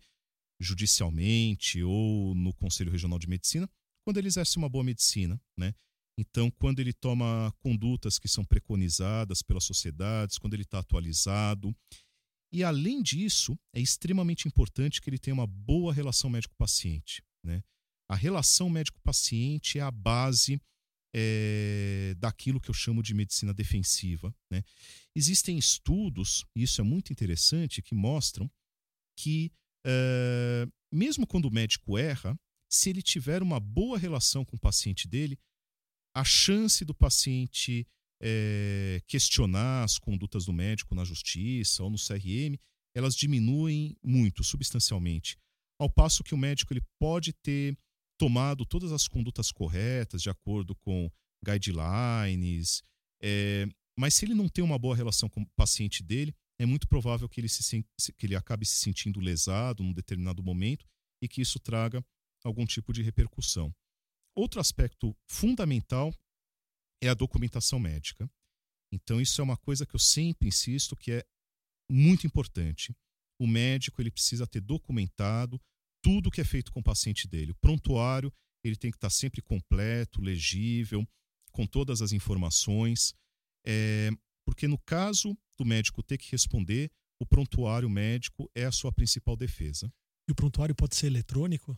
judicialmente 0.59 1.83
ou 1.83 2.33
no 2.35 2.53
Conselho 2.53 2.91
Regional 2.91 3.19
de 3.19 3.27
Medicina, 3.27 3.69
quando 4.05 4.17
ele 4.17 4.27
exerce 4.27 4.57
uma 4.57 4.69
boa 4.69 4.83
medicina, 4.83 5.41
né? 5.57 5.73
Então, 6.17 6.50
quando 6.50 6.79
ele 6.79 6.93
toma 6.93 7.53
condutas 7.60 8.17
que 8.17 8.27
são 8.27 8.43
preconizadas 8.45 9.41
pelas 9.41 9.65
sociedades, 9.65 10.38
quando 10.38 10.53
ele 10.53 10.63
está 10.63 10.79
atualizado. 10.79 11.75
E, 12.53 12.63
além 12.63 13.01
disso, 13.01 13.57
é 13.74 13.81
extremamente 13.81 14.48
importante 14.48 15.01
que 15.01 15.10
ele 15.10 15.19
tenha 15.19 15.34
uma 15.34 15.48
boa 15.48 15.93
relação 15.93 16.29
médico-paciente. 16.29 17.22
Né? 17.43 17.62
A 18.10 18.15
relação 18.15 18.69
médico-paciente 18.69 19.77
é 19.77 19.81
a 19.81 19.91
base 19.91 20.62
é, 21.13 22.15
daquilo 22.17 22.62
que 22.62 22.69
eu 22.69 22.74
chamo 22.74 23.03
de 23.03 23.13
medicina 23.13 23.53
defensiva. 23.53 24.34
Né? 24.50 24.63
Existem 25.13 25.57
estudos, 25.57 26.45
e 26.55 26.63
isso 26.63 26.79
é 26.79 26.84
muito 26.84 27.12
interessante, 27.12 27.81
que 27.81 27.93
mostram 27.93 28.50
que 29.17 29.51
Uh, 29.86 30.72
mesmo 30.91 31.27
quando 31.27 31.45
o 31.45 31.51
médico 31.51 31.98
erra, 31.98 32.36
se 32.67 32.89
ele 32.89 33.03
tiver 33.03 33.43
uma 33.43 33.60
boa 33.60 33.98
relação 33.98 34.43
com 34.43 34.55
o 34.55 34.60
paciente 34.60 35.07
dele, 35.07 35.38
a 36.15 36.24
chance 36.24 36.86
do 36.86 36.95
paciente 36.95 37.86
é, 38.22 39.01
questionar 39.05 39.84
as 39.84 40.00
condutas 40.00 40.45
do 40.45 40.53
médico 40.53 40.95
na 40.95 41.03
justiça 41.03 41.84
ou 41.84 41.89
no 41.89 41.98
CRM, 41.98 42.57
elas 42.95 43.15
diminuem 43.15 43.95
muito, 44.01 44.43
substancialmente. 44.43 45.38
Ao 45.77 45.89
passo 45.89 46.24
que 46.24 46.34
o 46.34 46.38
médico 46.38 46.72
ele 46.72 46.81
pode 46.98 47.34
ter 47.34 47.77
tomado 48.17 48.65
todas 48.65 48.93
as 48.93 49.07
condutas 49.07 49.51
corretas, 49.51 50.22
de 50.22 50.29
acordo 50.29 50.74
com 50.75 51.12
guidelines, 51.45 52.81
é, 53.22 53.67
mas 54.00 54.13
se 54.13 54.25
ele 54.25 54.34
não 54.34 54.48
tem 54.48 54.63
uma 54.63 54.79
boa 54.79 54.95
relação 54.95 55.27
com 55.27 55.41
o 55.41 55.50
paciente 55.55 56.01
dele, 56.01 56.34
é 56.57 56.65
muito 56.65 56.88
provável 56.88 57.27
que 57.27 57.41
ele, 57.41 57.50
se, 57.50 57.84
que 58.17 58.25
ele 58.25 58.36
acabe 58.36 58.65
se 58.65 58.77
sentindo 58.77 59.19
lesado 59.19 59.84
num 59.84 59.93
determinado 59.93 60.41
momento 60.41 60.86
e 61.22 61.27
que 61.27 61.41
isso 61.41 61.60
traga 61.60 62.03
algum 62.43 62.65
tipo 62.65 62.93
de 62.93 63.01
repercussão. 63.01 63.74
Outro 64.35 64.59
aspecto 64.59 65.15
fundamental 65.29 66.13
é 67.01 67.09
a 67.09 67.13
documentação 67.13 67.79
médica. 67.79 68.29
Então, 68.91 69.19
isso 69.19 69.39
é 69.41 69.43
uma 69.43 69.57
coisa 69.57 69.85
que 69.85 69.95
eu 69.95 69.99
sempre 69.99 70.47
insisto 70.47 70.95
que 70.95 71.11
é 71.11 71.25
muito 71.89 72.25
importante. 72.25 72.95
O 73.39 73.47
médico 73.47 74.01
ele 74.01 74.11
precisa 74.11 74.47
ter 74.47 74.61
documentado 74.61 75.59
tudo 76.03 76.31
que 76.31 76.41
é 76.41 76.45
feito 76.45 76.71
com 76.71 76.79
o 76.79 76.83
paciente 76.83 77.27
dele. 77.27 77.51
O 77.51 77.55
prontuário 77.55 78.31
ele 78.63 78.75
tem 78.75 78.91
que 78.91 78.97
estar 78.97 79.09
sempre 79.09 79.41
completo, 79.41 80.21
legível, 80.21 81.05
com 81.51 81.65
todas 81.65 82.01
as 82.01 82.11
informações. 82.11 83.13
É, 83.65 84.09
porque 84.45 84.67
no 84.67 84.77
caso 84.79 85.37
do 85.57 85.65
médico 85.65 86.03
ter 86.03 86.17
que 86.17 86.31
responder, 86.31 86.91
o 87.19 87.25
prontuário 87.25 87.89
médico 87.89 88.49
é 88.53 88.65
a 88.65 88.71
sua 88.71 88.91
principal 88.91 89.35
defesa. 89.35 89.91
E 90.27 90.31
o 90.31 90.35
prontuário 90.35 90.75
pode 90.75 90.95
ser 90.95 91.07
eletrônico? 91.07 91.77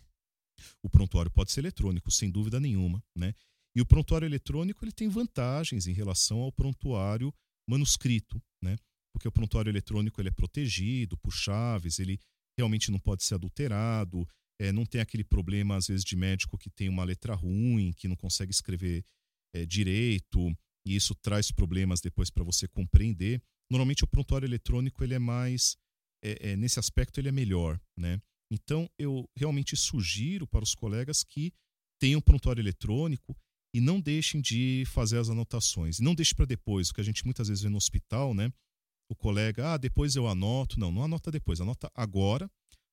O 0.84 0.90
prontuário 0.90 1.32
pode 1.32 1.52
ser 1.52 1.62
eletrônico, 1.62 2.12
sem 2.12 2.30
dúvida 2.30 2.60
nenhuma, 2.60 3.04
né? 3.16 3.34
E 3.76 3.82
o 3.82 3.86
prontuário 3.86 4.26
eletrônico 4.26 4.84
ele 4.84 4.92
tem 4.92 5.08
vantagens 5.08 5.88
em 5.88 5.94
relação 5.94 6.40
ao 6.40 6.52
prontuário 6.52 7.34
manuscrito, 7.70 8.42
né? 8.64 8.76
Porque 9.14 9.28
o 9.28 9.32
prontuário 9.32 9.70
eletrônico 9.70 10.20
ele 10.22 10.30
é 10.30 10.32
protegido 10.32 11.18
por 11.18 11.32
chaves, 11.32 12.00
ele 12.00 12.20
realmente 12.58 12.92
não 12.92 13.00
pode 13.00 13.24
ser 13.24 13.36
adulterado, 13.36 14.28
é, 14.60 14.72
não 14.72 14.86
tem 14.86 15.00
aquele 15.02 15.24
problema 15.24 15.76
às 15.76 15.88
vezes 15.88 16.04
de 16.04 16.16
médico 16.16 16.58
que 16.58 16.70
tem 16.70 16.90
uma 16.90 17.04
letra 17.04 17.36
ruim, 17.36 17.94
que 17.94 18.08
não 18.08 18.16
consegue 18.16 18.52
escrever 18.52 19.04
é, 19.54 19.66
direito, 19.66 20.52
e 20.86 20.96
isso 20.96 21.14
traz 21.16 21.52
problemas 21.52 22.02
depois 22.02 22.30
para 22.30 22.44
você 22.44 22.68
compreender. 22.68 23.42
Normalmente 23.70 24.04
o 24.04 24.08
prontuário 24.08 24.48
eletrônico 24.48 25.04
ele 25.04 25.14
é 25.14 25.20
mais 25.20 25.78
é, 26.24 26.52
é, 26.52 26.56
nesse 26.56 26.80
aspecto 26.80 27.20
ele 27.20 27.30
é 27.30 27.32
melhor, 27.32 27.80
né? 27.98 28.20
Então 28.52 28.90
eu 28.98 29.30
realmente 29.36 29.76
sugiro 29.76 30.48
para 30.48 30.64
os 30.64 30.74
colegas 30.74 31.24
que 31.24 31.52
tenham 32.00 32.22
prontuário 32.22 32.62
eletrônico 32.62 33.36
e 33.74 33.82
não 33.82 34.00
deixem 34.00 34.40
de 34.40 34.84
fazer 34.88 35.18
as 35.18 35.30
anotações. 35.30 36.00
E 36.00 36.04
não 36.04 36.16
deixe 36.16 36.34
para 36.34 36.46
depois, 36.46 36.90
o 36.90 36.94
que 36.94 37.02
a 37.02 37.04
gente 37.04 37.26
muitas 37.26 37.48
vezes 37.48 37.64
vê 37.64 37.70
no 37.70 37.78
hospital, 37.78 38.34
né? 38.34 38.52
O 39.10 39.16
colega, 39.16 39.74
ah, 39.74 39.78
depois 39.78 40.16
eu 40.16 40.28
anoto. 40.28 40.80
Não, 40.80 40.92
não 40.92 41.04
anota 41.04 41.32
depois, 41.32 41.60
anota 41.62 41.90
agora, 41.94 42.50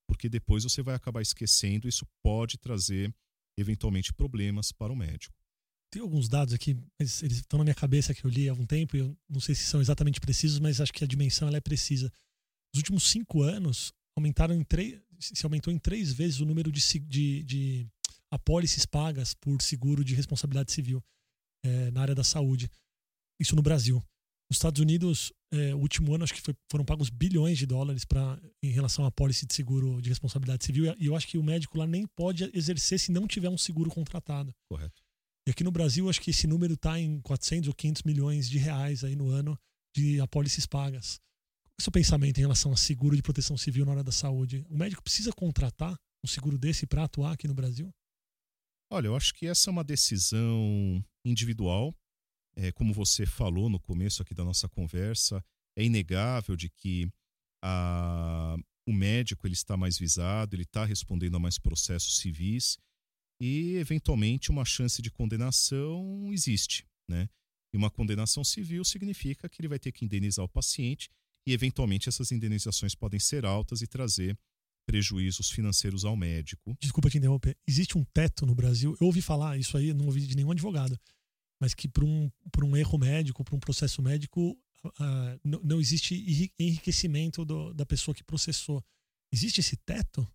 porque 0.09 0.29
depois 0.29 0.65
você 0.65 0.83
vai 0.83 0.95
acabar 0.95 1.23
esquecendo. 1.23 1.89
Isso 1.89 2.07
pode 2.23 2.59
trazer 2.59 3.15
eventualmente 3.57 4.13
problemas 4.13 4.73
para 4.73 4.93
o 4.93 4.97
médico 4.97 5.35
tem 5.95 6.03
alguns 6.03 6.29
dados 6.29 6.53
aqui, 6.53 6.77
eles, 6.99 7.23
eles 7.23 7.37
estão 7.37 7.59
na 7.59 7.65
minha 7.65 7.75
cabeça 7.75 8.13
que 8.13 8.25
eu 8.25 8.31
li 8.31 8.49
há 8.49 8.53
algum 8.53 8.67
tempo, 8.67 8.97
e 8.97 8.99
eu 8.99 9.17
não 9.31 9.39
sei 9.39 9.55
se 9.55 9.63
são 9.63 9.81
exatamente 9.81 10.21
precisos, 10.21 10.59
mas 10.59 10.81
acho 10.81 10.93
que 10.93 11.05
a 11.05 11.07
dimensão 11.07 11.47
ela 11.47 11.59
é 11.59 11.61
precisa. 11.61 12.13
Nos 12.75 12.81
últimos 12.81 13.05
cinco 13.05 13.43
anos, 13.43 13.93
aumentaram 14.17 14.55
em 14.55 14.65
três, 14.65 15.01
se 15.19 15.45
aumentou 15.45 15.73
em 15.73 15.79
três 15.79 16.13
vezes 16.13 16.41
o 16.41 16.47
número 16.47 16.71
de, 16.71 16.81
de, 17.01 17.43
de 17.43 17.87
apólices 18.31 18.87
pagas 18.87 19.35
por 19.35 19.61
seguro 19.63 20.05
de 20.05 20.15
responsabilidade 20.15 20.73
civil 20.73 21.03
é, 21.65 21.91
na 21.91 22.03
área 22.03 22.15
da 22.15 22.25
saúde. 22.25 22.71
Isso 23.41 23.57
no 23.57 23.63
Brasil. 23.63 24.03
Nos 24.51 24.59
Estados 24.59 24.81
Unidos, 24.81 25.33
é, 25.53 25.75
o 25.75 25.79
último 25.79 26.15
ano, 26.15 26.25
acho 26.25 26.35
que 26.35 26.41
foi, 26.41 26.55
foram 26.71 26.85
pagos 26.85 27.09
bilhões 27.09 27.59
de 27.59 27.67
dólares 27.67 28.05
pra, 28.05 28.39
em 28.63 28.71
relação 28.71 29.05
à 29.05 29.09
apólice 29.09 29.47
de 29.47 29.55
seguro 29.55 30.01
de 30.03 30.09
responsabilidade 30.09 30.65
civil. 30.65 30.95
E 30.99 31.07
eu 31.07 31.17
acho 31.17 31.27
que 31.27 31.39
o 31.39 31.43
médico 31.43 31.79
lá 31.79 31.87
nem 31.87 32.07
pode 32.07 32.51
exercer 32.53 33.01
se 33.01 33.11
não 33.11 33.27
tiver 33.27 33.49
um 33.49 33.59
seguro 33.59 33.91
contratado. 33.91 34.55
Correto. 34.71 35.03
E 35.47 35.51
aqui 35.51 35.65
no 35.65 35.71
Brasil, 35.71 36.09
acho 36.09 36.21
que 36.21 36.31
esse 36.31 36.47
número 36.47 36.75
está 36.75 36.99
em 36.99 37.21
400 37.21 37.69
ou 37.69 37.75
500 37.75 38.03
milhões 38.03 38.49
de 38.49 38.59
reais 38.59 39.05
aí 39.05 39.15
no 39.15 39.29
ano 39.29 39.59
de 39.95 40.21
apólices 40.21 40.67
pagas. 40.67 41.21
É 41.79 41.81
o 41.81 41.83
seu 41.83 41.93
pensamento 41.93 42.39
em 42.39 42.43
relação 42.43 42.73
a 42.73 42.77
seguro 42.77 43.17
de 43.17 43.23
proteção 43.23 43.57
civil 43.57 43.85
na 43.85 43.93
hora 43.93 44.05
da 44.05 44.13
saúde? 44.13 44.65
O 44.71 44.77
médico 44.77 45.03
precisa 45.03 45.33
contratar 45.33 45.99
um 46.25 46.27
seguro 46.27 46.57
desse 46.57 46.87
para 46.87 47.05
atuar 47.05 47.33
aqui 47.33 47.49
no 47.49 47.55
Brasil? 47.55 47.93
Olha, 48.91 49.09
eu 49.09 49.17
acho 49.17 49.35
que 49.35 49.47
essa 49.47 49.71
é 49.71 49.73
uma 49.73 49.83
decisão 49.83 51.05
individual. 51.25 51.95
É, 52.57 52.71
como 52.71 52.95
você 52.95 53.27
falou 53.27 53.69
no 53.69 53.81
começo 53.81 54.23
aqui 54.23 54.33
da 54.33 54.45
nossa 54.45 54.69
conversa, 54.69 55.45
é 55.77 55.85
inegável 55.85 56.55
de 56.55 56.71
que 56.71 57.11
a, 57.63 58.57
o 58.87 58.93
médico 58.93 59.47
ele 59.47 59.55
está 59.55 59.77
mais 59.77 59.99
visado, 59.99 60.55
ele 60.55 60.63
está 60.63 60.85
respondendo 60.85 61.37
a 61.37 61.41
mais 61.41 61.59
processos 61.59 62.19
civis 62.19 62.79
e 63.41 63.77
eventualmente 63.77 64.51
uma 64.51 64.65
chance 64.65 65.03
de 65.03 65.11
condenação 65.11 66.31
existe, 66.33 66.87
né? 67.09 67.29
E 67.73 67.77
uma 67.77 67.91
condenação 67.91 68.45
civil 68.45 68.85
significa 68.85 69.49
que 69.49 69.61
ele 69.61 69.69
vai 69.69 69.81
ter 69.81 69.91
que 69.91 70.05
indenizar 70.05 70.45
o 70.45 70.49
paciente 70.49 71.11
e 71.47 71.53
eventualmente 71.53 72.09
essas 72.09 72.33
indenizações 72.33 72.95
podem 72.95 73.21
ser 73.21 73.45
altas 73.45 73.83
e 73.83 73.87
trazer 73.87 74.39
prejuízos 74.87 75.51
financeiros 75.51 76.05
ao 76.05 76.17
médico. 76.17 76.77
Desculpa 76.81 77.09
te 77.09 77.19
interromper. 77.19 77.57
Existe 77.67 77.97
um 77.97 78.05
teto 78.05 78.45
no 78.47 78.55
Brasil? 78.55 78.97
Eu 79.01 79.07
ouvi 79.07 79.23
falar 79.23 79.59
isso 79.59 79.77
aí, 79.77 79.93
não 79.93 80.07
ouvi 80.07 80.27
de 80.27 80.37
nenhum 80.37 80.51
advogado. 80.51 80.99
mas 81.61 81.73
que 81.73 81.89
por 81.89 82.05
um, 82.05 82.31
por 82.53 82.65
um 82.65 82.77
erro 82.77 82.99
médico, 82.99 83.45
por 83.45 83.55
um 83.55 83.61
processo 83.61 84.03
médico, 84.03 84.59
uh, 84.85 85.41
não, 85.43 85.61
não 85.63 85.81
existe 85.81 86.53
enriquecimento 86.59 87.45
do, 87.45 87.73
da 87.73 87.87
pessoa 87.87 88.15
que 88.15 88.25
processou. 88.25 88.85
Existe 89.33 89.61
esse 89.61 89.77
teto? 89.77 90.29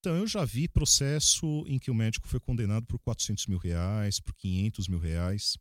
Então, 0.00 0.16
eu 0.16 0.26
já 0.26 0.44
vi 0.44 0.68
processo 0.68 1.64
em 1.66 1.78
que 1.78 1.90
o 1.90 1.94
médico 1.94 2.28
foi 2.28 2.38
condenado 2.38 2.86
por 2.86 2.98
400 3.00 3.46
mil 3.46 3.58
reais, 3.58 4.20
por 4.20 4.34
500 4.34 4.88
mil 4.88 4.98
reais. 4.98 5.56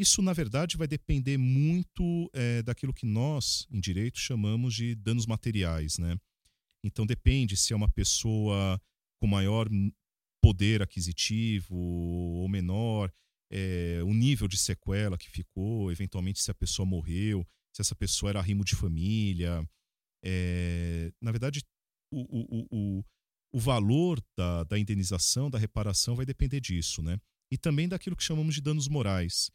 Isso, 0.00 0.22
na 0.22 0.32
verdade, 0.32 0.78
vai 0.78 0.88
depender 0.88 1.36
muito 1.36 2.30
é, 2.32 2.62
daquilo 2.62 2.94
que 2.94 3.04
nós, 3.04 3.66
em 3.70 3.78
direito, 3.78 4.18
chamamos 4.18 4.72
de 4.74 4.94
danos 4.94 5.26
materiais, 5.26 5.98
né? 5.98 6.16
Então, 6.82 7.04
depende 7.04 7.54
se 7.54 7.74
é 7.74 7.76
uma 7.76 7.86
pessoa 7.86 8.80
com 9.20 9.26
maior 9.26 9.68
poder 10.42 10.80
aquisitivo 10.80 11.76
ou 11.76 12.48
menor, 12.48 13.12
é, 13.52 14.00
o 14.02 14.14
nível 14.14 14.48
de 14.48 14.56
sequela 14.56 15.18
que 15.18 15.28
ficou, 15.28 15.92
eventualmente 15.92 16.40
se 16.40 16.50
a 16.50 16.54
pessoa 16.54 16.86
morreu, 16.86 17.46
se 17.76 17.82
essa 17.82 17.94
pessoa 17.94 18.30
era 18.30 18.40
rimo 18.40 18.64
de 18.64 18.74
família. 18.74 19.62
É, 20.24 21.12
na 21.20 21.30
verdade, 21.30 21.62
o, 22.10 22.22
o, 22.22 22.66
o, 22.70 23.04
o 23.52 23.60
valor 23.60 24.18
da, 24.34 24.64
da 24.64 24.78
indenização, 24.78 25.50
da 25.50 25.58
reparação, 25.58 26.16
vai 26.16 26.24
depender 26.24 26.58
disso, 26.58 27.02
né? 27.02 27.20
E 27.52 27.58
também 27.58 27.86
daquilo 27.86 28.16
que 28.16 28.24
chamamos 28.24 28.54
de 28.54 28.62
danos 28.62 28.88
morais, 28.88 29.50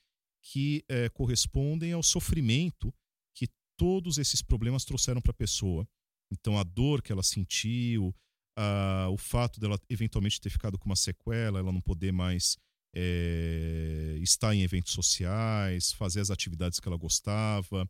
que 0.46 0.84
é, 0.88 1.10
correspondem 1.10 1.92
ao 1.92 2.04
sofrimento 2.04 2.94
que 3.36 3.48
todos 3.78 4.18
esses 4.18 4.42
problemas 4.42 4.86
trouxeram 4.86 5.20
para 5.20 5.32
a 5.32 5.36
pessoa. 5.36 5.88
Então, 6.32 6.58
a 6.58 6.64
dor 6.64 7.02
que 7.02 7.12
ela 7.12 7.24
sentiu, 7.24 8.16
a, 8.56 9.08
o 9.10 9.18
fato 9.18 9.60
dela 9.60 9.80
eventualmente 9.90 10.40
ter 10.40 10.50
ficado 10.50 10.78
com 10.78 10.86
uma 10.86 10.96
sequela, 10.96 11.60
ela 11.60 11.72
não 11.72 11.82
poder 11.82 12.12
mais 12.12 12.58
é, 12.96 14.18
estar 14.22 14.54
em 14.54 14.62
eventos 14.62 14.94
sociais, 14.94 15.92
fazer 15.92 16.22
as 16.22 16.30
atividades 16.30 16.80
que 16.80 16.88
ela 16.88 16.98
gostava. 16.98 17.90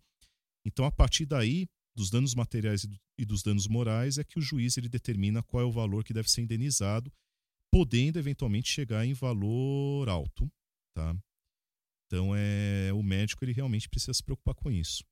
Então, 0.65 0.85
a 0.85 0.91
partir 0.91 1.25
daí, 1.25 1.67
dos 1.95 2.09
danos 2.09 2.33
materiais 2.33 2.87
e 3.17 3.25
dos 3.25 3.43
danos 3.43 3.67
morais, 3.67 4.17
é 4.17 4.23
que 4.23 4.39
o 4.39 4.41
juiz 4.41 4.77
ele 4.77 4.89
determina 4.89 5.43
qual 5.43 5.61
é 5.61 5.65
o 5.65 5.71
valor 5.71 6.03
que 6.03 6.13
deve 6.13 6.29
ser 6.29 6.41
indenizado, 6.41 7.11
podendo 7.71 8.17
eventualmente 8.17 8.69
chegar 8.69 9.05
em 9.05 9.13
valor 9.13 10.07
alto, 10.07 10.49
tá? 10.95 11.15
Então 12.05 12.33
é 12.35 12.91
o 12.93 13.01
médico 13.01 13.43
ele 13.43 13.53
realmente 13.53 13.89
precisa 13.89 14.13
se 14.13 14.23
preocupar 14.23 14.55
com 14.55 14.71
isso. 14.71 15.03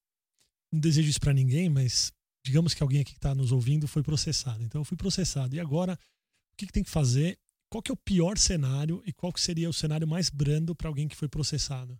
Não 0.72 0.80
desejo 0.80 1.10
isso 1.10 1.20
para 1.20 1.34
ninguém, 1.34 1.70
mas 1.70 2.12
digamos 2.46 2.74
que 2.74 2.84
alguém 2.84 3.02
aqui 3.02 3.12
que 3.12 3.18
está 3.18 3.34
nos 3.34 3.52
ouvindo 3.52 3.88
foi 3.88 4.04
processado. 4.04 4.64
Então 4.64 4.82
eu 4.82 4.86
fui 4.86 4.98
processado 4.98 5.56
e 5.56 5.60
agora 5.60 5.94
o 5.94 6.56
que, 6.58 6.68
que 6.68 6.74
tem 6.74 6.84
que 6.84 6.90
fazer? 6.90 7.38
Qual 7.72 7.82
que 7.82 7.92
é 7.92 7.94
o 7.94 7.98
pior 7.98 8.38
cenário 8.38 9.02
e 9.06 9.12
qual 9.12 9.34
que 9.34 9.42
seria 9.42 9.70
o 9.70 9.74
cenário 9.74 10.08
mais 10.08 10.30
brando 10.30 10.76
para 10.76 10.88
alguém 10.88 11.08
que 11.08 11.16
foi 11.16 11.28
processado? 11.28 12.00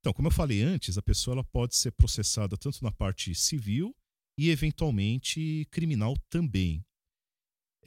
Então, 0.00 0.12
como 0.12 0.28
eu 0.28 0.32
falei 0.32 0.62
antes, 0.62 0.96
a 0.96 1.02
pessoa 1.02 1.34
ela 1.34 1.44
pode 1.44 1.76
ser 1.76 1.92
processada 1.92 2.56
tanto 2.56 2.82
na 2.82 2.90
parte 2.90 3.34
civil 3.34 3.94
e 4.38 4.50
eventualmente 4.50 5.66
criminal 5.70 6.16
também. 6.30 6.84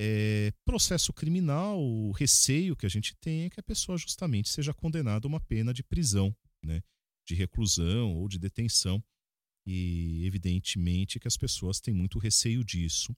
É, 0.03 0.51
processo 0.65 1.13
criminal, 1.13 1.79
o 1.79 2.11
receio 2.11 2.75
que 2.75 2.87
a 2.87 2.89
gente 2.89 3.15
tem 3.17 3.43
é 3.43 3.49
que 3.51 3.59
a 3.59 3.63
pessoa 3.63 3.99
justamente 3.99 4.49
seja 4.49 4.73
condenada 4.73 5.27
a 5.27 5.29
uma 5.29 5.39
pena 5.39 5.71
de 5.71 5.83
prisão, 5.83 6.35
né, 6.65 6.81
de 7.23 7.35
reclusão 7.35 8.15
ou 8.15 8.27
de 8.27 8.39
detenção. 8.39 9.03
E 9.63 10.25
evidentemente 10.25 11.19
que 11.19 11.27
as 11.27 11.37
pessoas 11.37 11.79
têm 11.79 11.93
muito 11.93 12.17
receio 12.17 12.63
disso. 12.65 13.15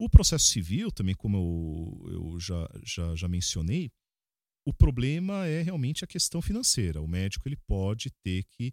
O 0.00 0.08
processo 0.08 0.46
civil, 0.46 0.92
também 0.92 1.16
como 1.16 1.36
eu, 1.36 2.12
eu 2.12 2.40
já, 2.40 2.70
já, 2.84 3.16
já 3.16 3.26
mencionei, 3.26 3.90
o 4.64 4.72
problema 4.72 5.48
é 5.48 5.62
realmente 5.62 6.04
a 6.04 6.06
questão 6.06 6.40
financeira. 6.40 7.02
O 7.02 7.08
médico 7.08 7.48
ele 7.48 7.56
pode 7.66 8.10
ter 8.22 8.44
que 8.44 8.72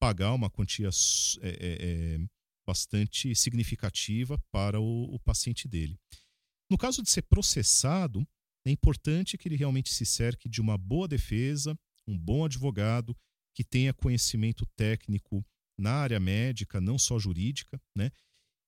pagar 0.00 0.32
uma 0.32 0.48
quantia 0.48 0.88
é, 1.42 1.48
é, 1.48 2.14
é, 2.14 2.18
bastante 2.66 3.34
significativa 3.34 4.38
para 4.50 4.80
o, 4.80 5.14
o 5.14 5.20
paciente 5.20 5.68
dele. 5.68 5.98
No 6.72 6.78
caso 6.78 7.02
de 7.02 7.10
ser 7.10 7.20
processado, 7.24 8.26
é 8.66 8.70
importante 8.70 9.36
que 9.36 9.46
ele 9.46 9.56
realmente 9.56 9.92
se 9.92 10.06
cerque 10.06 10.48
de 10.48 10.58
uma 10.58 10.78
boa 10.78 11.06
defesa, 11.06 11.78
um 12.08 12.18
bom 12.18 12.46
advogado 12.46 13.14
que 13.54 13.62
tenha 13.62 13.92
conhecimento 13.92 14.64
técnico 14.74 15.44
na 15.78 15.92
área 15.92 16.18
médica, 16.18 16.80
não 16.80 16.98
só 16.98 17.18
jurídica, 17.18 17.78
né? 17.94 18.10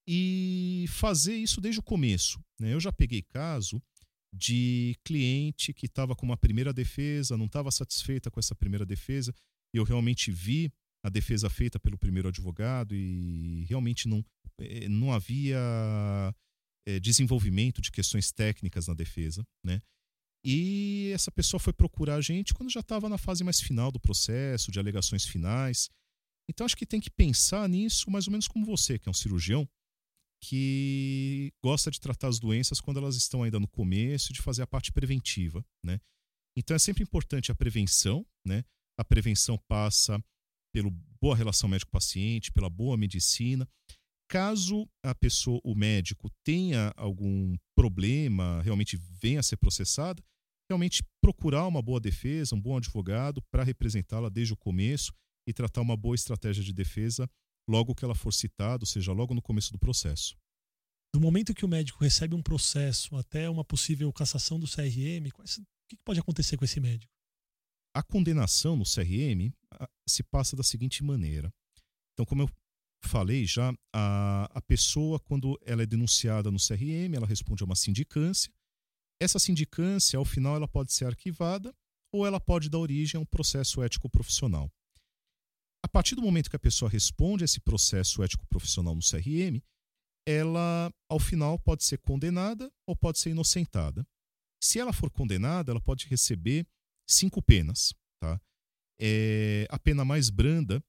E 0.07 0.85
fazer 0.91 1.35
isso 1.35 1.63
desde 1.63 1.81
o 1.81 1.83
começo. 1.83 2.39
Né? 2.61 2.75
Eu 2.75 2.79
já 2.81 2.93
peguei 2.93 3.23
caso 3.23 3.83
de 4.35 4.95
cliente 5.03 5.73
que 5.73 5.87
estava 5.87 6.15
com 6.15 6.27
uma 6.27 6.37
primeira 6.37 6.75
defesa, 6.75 7.39
não 7.39 7.47
estava 7.47 7.71
satisfeita 7.71 8.31
com 8.31 8.39
essa 8.39 8.55
primeira 8.55 8.85
defesa. 8.85 9.35
Eu 9.73 9.83
realmente 9.83 10.31
vi 10.31 10.71
a 11.03 11.09
defesa 11.09 11.49
feita 11.49 11.81
pelo 11.81 11.97
primeiro 11.97 12.29
advogado 12.29 12.95
e 12.95 13.65
realmente 13.67 14.07
não, 14.07 14.23
eh, 14.61 14.91
não 14.91 15.11
havia 15.11 15.59
é, 16.87 17.01
desenvolvimento 17.01 17.81
de 17.81 17.91
questões 17.91 18.31
técnicas 18.31 18.87
na 18.87 18.95
defesa, 18.95 19.47
né? 19.65 19.81
E 20.45 21.11
essa 21.15 21.33
pessoa 21.33 21.59
foi 21.59 21.73
procurar 21.73 22.17
a 22.17 22.21
gente 22.21 22.53
quando 22.53 22.71
já 22.71 22.81
estava 22.81 23.09
na 23.09 23.17
fase 23.17 23.43
mais 23.43 23.61
final 23.61 23.91
do 23.91 23.99
processo, 23.99 24.71
de 24.71 24.79
alegações 24.79 25.25
finais. 25.25 25.89
Então 26.49 26.67
acho 26.67 26.77
que 26.77 26.85
tem 26.85 27.01
que 27.01 27.11
pensar 27.11 27.67
nisso 27.67 28.11
mais 28.11 28.27
ou 28.27 28.31
menos 28.31 28.47
como 28.47 28.67
você, 28.67 28.99
que 28.99 29.09
é 29.09 29.11
um 29.11 29.15
cirurgião, 29.15 29.67
que 30.43 31.51
gosta 31.63 31.91
de 31.91 31.99
tratar 31.99 32.29
as 32.29 32.39
doenças 32.39 32.79
quando 32.79 32.99
elas 32.99 33.17
estão 33.17 33.43
ainda 33.43 33.59
no 33.59 33.67
começo, 33.67 34.35
de 34.35 34.43
fazer 34.43 34.63
a 34.63 34.67
parte 34.67 34.93
preventiva, 34.93 35.65
né? 35.83 35.99
Então 36.57 36.77
é 36.77 36.79
sempre 36.79 37.03
importante 37.03 37.51
a 37.51 37.55
prevenção, 37.55 38.27
né? 38.47 38.63
A 38.99 39.05
prevenção 39.05 39.59
passa 39.67 40.23
pela 40.75 40.91
boa 41.21 41.35
relação 41.35 41.69
médico-paciente, 41.69 42.53
pela 42.53 42.69
boa 42.69 42.97
medicina. 42.97 43.67
Caso 44.29 44.89
a 45.03 45.15
pessoa, 45.15 45.61
o 45.63 45.75
médico, 45.75 46.31
tenha 46.45 46.93
algum 46.97 47.57
problema, 47.77 48.63
realmente 48.63 48.97
venha 48.97 49.41
a 49.41 49.43
ser 49.43 49.57
processada, 49.57 50.23
realmente 50.69 51.05
procurar 51.21 51.67
uma 51.67 51.83
boa 51.83 52.01
defesa, 52.01 52.55
um 52.55 52.61
bom 52.61 52.77
advogado 52.77 53.43
para 53.51 53.63
representá-la 53.63 54.29
desde 54.29 54.55
o 54.55 54.57
começo 54.57 55.13
e 55.47 55.53
tratar 55.53 55.83
uma 55.83 55.97
boa 55.97 56.15
estratégia 56.15 56.65
de 56.65 56.73
defesa 56.73 57.29
logo 57.69 57.95
que 57.95 58.05
ela 58.05 58.15
for 58.15 58.33
citada, 58.33 58.83
ou 58.83 58.87
seja, 58.87 59.13
logo 59.13 59.35
no 59.35 59.43
começo 59.43 59.73
do 59.73 59.79
processo. 59.79 60.37
Do 61.15 61.21
momento 61.21 61.55
que 61.55 61.65
o 61.65 61.69
médico 61.69 62.03
recebe 62.03 62.35
um 62.35 62.43
processo 62.43 63.15
até 63.17 63.49
uma 63.49 63.65
possível 63.65 64.13
cassação 64.13 64.59
do 64.59 64.67
CRM, 64.67 65.29
o 65.29 65.45
que 65.89 65.97
pode 66.05 66.19
acontecer 66.19 66.57
com 66.57 66.65
esse 66.65 66.81
médico? 66.81 67.13
A 67.95 68.03
condenação 68.03 68.75
no 68.75 68.85
CRM 68.85 69.53
se 70.09 70.25
passa 70.25 70.57
da 70.57 70.63
seguinte 70.65 71.05
maneira. 71.05 71.53
Então, 72.13 72.27
como 72.27 72.43
eu 72.43 72.51
falei 73.05 73.47
já, 73.47 73.73
a, 73.93 74.51
a 74.55 74.61
pessoa, 74.63 75.19
quando 75.21 75.59
ela 75.65 75.83
é 75.83 75.87
denunciada 75.87 76.51
no 76.51 76.59
CRM, 76.59 77.15
ela 77.15 77.27
responde 77.27 77.63
a 77.63 77.67
uma 77.67 77.77
sindicância. 77.77 78.53
Essa 79.21 79.39
sindicância, 79.39 80.19
ao 80.19 80.25
final, 80.25 80.57
ela 80.57 80.69
pode 80.69 80.93
ser 80.93 81.07
arquivada 81.07 81.75
ou 82.13 82.27
ela 82.27 82.41
pode 82.41 82.69
dar 82.69 82.79
origem 82.79 83.19
a 83.19 83.21
um 83.23 83.27
processo 83.27 83.83
ético 83.83 84.09
profissional. 84.09 84.71
A 85.85 85.89
partir 85.89 86.15
do 86.15 86.23
momento 86.23 86.49
que 86.49 86.57
a 86.57 86.61
pessoa 86.61 86.91
responde 86.91 87.45
a 87.45 87.47
esse 87.47 87.61
processo 87.61 88.23
ético 88.23 88.47
profissional 88.47 88.95
no 88.95 89.03
CRM, 89.03 89.61
ela, 90.27 90.91
ao 91.09 91.19
final, 91.19 91.59
pode 91.59 91.85
ser 91.85 91.99
condenada 91.99 92.73
ou 92.87 92.97
pode 92.97 93.19
ser 93.19 93.31
inocentada. 93.31 94.07
Se 94.63 94.81
ela 94.81 94.93
for 94.93 95.11
condenada, 95.11 95.71
ela 95.71 95.81
pode 95.81 96.07
receber 96.07 96.67
cinco 97.07 97.43
penas. 97.43 97.93
Tá? 98.19 98.41
É, 98.99 99.67
a 99.69 99.79
pena 99.79 100.05
mais 100.05 100.31
branda, 100.31 100.83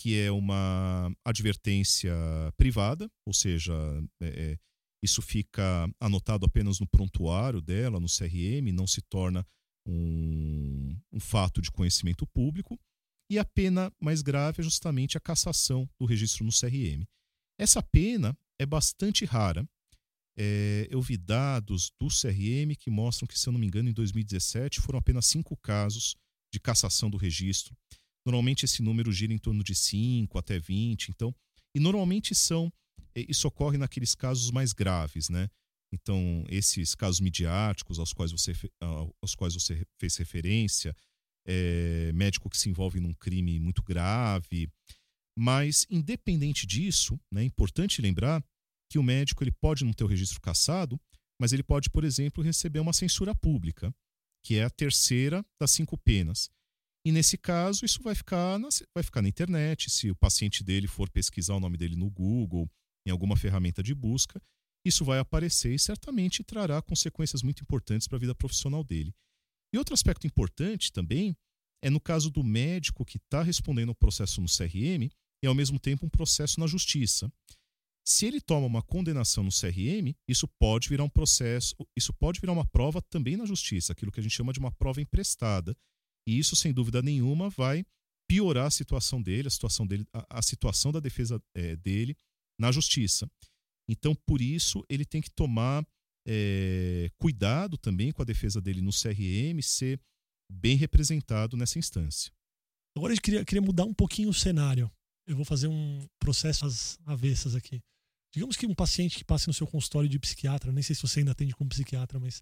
que 0.00 0.18
é 0.18 0.32
uma 0.32 1.14
advertência 1.22 2.14
privada, 2.56 3.06
ou 3.26 3.34
seja, 3.34 3.74
é, 4.22 4.52
é 4.52 4.58
isso 5.04 5.20
fica 5.20 5.86
anotado 6.00 6.46
apenas 6.46 6.80
no 6.80 6.86
prontuário 6.86 7.60
dela, 7.60 8.00
no 8.00 8.06
CRM, 8.06 8.72
não 8.72 8.86
se 8.86 9.02
torna 9.02 9.46
um, 9.86 10.98
um 11.12 11.20
fato 11.20 11.60
de 11.60 11.70
conhecimento 11.70 12.26
público. 12.26 12.80
E 13.30 13.38
a 13.38 13.44
pena 13.44 13.92
mais 14.00 14.22
grave 14.22 14.60
é 14.60 14.64
justamente 14.64 15.18
a 15.18 15.20
cassação 15.20 15.88
do 15.98 16.06
registro 16.06 16.44
no 16.44 16.50
CRM. 16.50 17.04
Essa 17.58 17.82
pena 17.82 18.36
é 18.58 18.64
bastante 18.64 19.26
rara. 19.26 19.68
É, 20.36 20.88
eu 20.90 21.02
vi 21.02 21.18
dados 21.18 21.92
do 22.00 22.08
CRM 22.08 22.74
que 22.78 22.88
mostram 22.90 23.26
que, 23.26 23.38
se 23.38 23.46
eu 23.46 23.52
não 23.52 23.60
me 23.60 23.66
engano, 23.66 23.90
em 23.90 23.92
2017 23.92 24.80
foram 24.80 24.98
apenas 24.98 25.26
cinco 25.26 25.54
casos 25.58 26.16
de 26.50 26.58
cassação 26.58 27.10
do 27.10 27.18
registro. 27.18 27.76
Normalmente 28.26 28.64
esse 28.64 28.82
número 28.82 29.12
gira 29.12 29.32
em 29.32 29.38
torno 29.38 29.64
de 29.64 29.74
5 29.74 30.38
até 30.38 30.58
20. 30.58 31.08
Então, 31.10 31.34
e 31.74 31.80
normalmente 31.80 32.34
são 32.34 32.72
é, 33.14 33.24
isso 33.28 33.48
ocorre 33.48 33.78
naqueles 33.78 34.14
casos 34.14 34.50
mais 34.50 34.72
graves, 34.72 35.28
né? 35.28 35.48
Então, 35.92 36.44
esses 36.48 36.94
casos 36.94 37.20
midiáticos 37.20 37.98
aos 37.98 38.12
quais 38.12 38.30
você, 38.30 38.52
aos 39.20 39.34
quais 39.34 39.54
você 39.54 39.84
fez 39.98 40.16
referência, 40.16 40.94
é, 41.46 42.12
médico 42.12 42.48
que 42.48 42.56
se 42.56 42.68
envolve 42.68 43.00
num 43.00 43.12
crime 43.14 43.58
muito 43.58 43.82
grave. 43.82 44.68
Mas, 45.36 45.86
independente 45.90 46.66
disso, 46.66 47.18
né, 47.32 47.42
é 47.42 47.44
importante 47.44 48.00
lembrar 48.00 48.44
que 48.88 48.98
o 48.98 49.02
médico 49.02 49.42
ele 49.42 49.52
pode 49.52 49.84
não 49.84 49.92
ter 49.92 50.04
o 50.04 50.06
registro 50.06 50.40
cassado, 50.40 51.00
mas 51.40 51.52
ele 51.52 51.62
pode, 51.62 51.90
por 51.90 52.04
exemplo, 52.04 52.42
receber 52.42 52.80
uma 52.80 52.92
censura 52.92 53.34
pública, 53.34 53.92
que 54.44 54.56
é 54.56 54.64
a 54.64 54.70
terceira 54.70 55.44
das 55.60 55.70
cinco 55.70 55.96
penas. 55.96 56.50
E 57.04 57.12
nesse 57.12 57.38
caso, 57.38 57.84
isso 57.84 58.02
vai 58.02 58.14
ficar, 58.14 58.58
na, 58.58 58.68
vai 58.94 59.02
ficar 59.02 59.22
na 59.22 59.28
internet. 59.28 59.90
Se 59.90 60.10
o 60.10 60.16
paciente 60.16 60.62
dele 60.62 60.86
for 60.86 61.08
pesquisar 61.08 61.54
o 61.54 61.60
nome 61.60 61.76
dele 61.76 61.96
no 61.96 62.10
Google, 62.10 62.70
em 63.06 63.10
alguma 63.10 63.36
ferramenta 63.36 63.82
de 63.82 63.94
busca, 63.94 64.40
isso 64.84 65.04
vai 65.04 65.18
aparecer 65.18 65.74
e 65.74 65.78
certamente 65.78 66.42
trará 66.42 66.80
consequências 66.82 67.42
muito 67.42 67.62
importantes 67.62 68.06
para 68.06 68.16
a 68.16 68.20
vida 68.20 68.34
profissional 68.34 68.84
dele. 68.84 69.14
E 69.72 69.78
outro 69.78 69.94
aspecto 69.94 70.26
importante 70.26 70.92
também 70.92 71.36
é 71.82 71.88
no 71.88 72.00
caso 72.00 72.30
do 72.30 72.44
médico 72.44 73.04
que 73.04 73.16
está 73.16 73.42
respondendo 73.42 73.90
ao 73.90 73.94
processo 73.94 74.40
no 74.40 74.46
CRM 74.46 75.10
e 75.42 75.46
ao 75.46 75.54
mesmo 75.54 75.78
tempo 75.78 76.04
um 76.04 76.10
processo 76.10 76.60
na 76.60 76.66
justiça. 76.66 77.32
Se 78.04 78.26
ele 78.26 78.40
toma 78.40 78.66
uma 78.66 78.82
condenação 78.82 79.44
no 79.44 79.50
CRM, 79.50 80.14
isso 80.26 80.48
pode 80.58 80.88
virar 80.88 81.04
um 81.04 81.08
processo, 81.08 81.74
isso 81.96 82.12
pode 82.12 82.40
virar 82.40 82.52
uma 82.52 82.64
prova 82.64 83.00
também 83.00 83.36
na 83.36 83.44
justiça, 83.44 83.92
aquilo 83.92 84.10
que 84.10 84.20
a 84.20 84.22
gente 84.22 84.34
chama 84.34 84.52
de 84.52 84.58
uma 84.58 84.72
prova 84.72 85.00
emprestada. 85.00 85.76
E 86.30 86.38
isso, 86.38 86.54
sem 86.54 86.72
dúvida 86.72 87.02
nenhuma, 87.02 87.50
vai 87.50 87.84
piorar 88.28 88.66
a 88.66 88.70
situação 88.70 89.20
dele, 89.20 89.48
a 89.48 89.50
situação 89.50 89.84
dele, 89.84 90.06
a, 90.12 90.38
a 90.38 90.42
situação 90.42 90.92
da 90.92 91.00
defesa 91.00 91.42
é, 91.56 91.74
dele 91.74 92.16
na 92.56 92.70
justiça. 92.70 93.28
Então, 93.88 94.14
por 94.14 94.40
isso, 94.40 94.84
ele 94.88 95.04
tem 95.04 95.20
que 95.20 95.30
tomar 95.30 95.84
é, 96.24 97.10
cuidado 97.18 97.76
também 97.76 98.12
com 98.12 98.22
a 98.22 98.24
defesa 98.24 98.60
dele 98.60 98.80
no 98.80 98.92
CRM, 98.92 99.60
ser 99.60 100.00
bem 100.48 100.76
representado 100.76 101.56
nessa 101.56 101.80
instância. 101.80 102.30
Agora 102.96 103.12
eu 103.12 103.20
queria, 103.20 103.44
queria 103.44 103.62
mudar 103.62 103.84
um 103.84 103.94
pouquinho 103.94 104.28
o 104.28 104.34
cenário. 104.34 104.88
Eu 105.26 105.34
vou 105.34 105.44
fazer 105.44 105.66
um 105.66 106.06
processo 106.20 106.64
às 106.64 106.96
avessas 107.04 107.56
aqui. 107.56 107.80
Digamos 108.32 108.56
que 108.56 108.66
um 108.66 108.74
paciente 108.74 109.18
que 109.18 109.24
passe 109.24 109.48
no 109.48 109.54
seu 109.54 109.66
consultório 109.66 110.08
de 110.08 110.18
psiquiatra, 110.20 110.70
nem 110.70 110.82
sei 110.84 110.94
se 110.94 111.02
você 111.02 111.18
ainda 111.18 111.32
atende 111.32 111.56
como 111.56 111.70
psiquiatra, 111.70 112.20
mas 112.20 112.40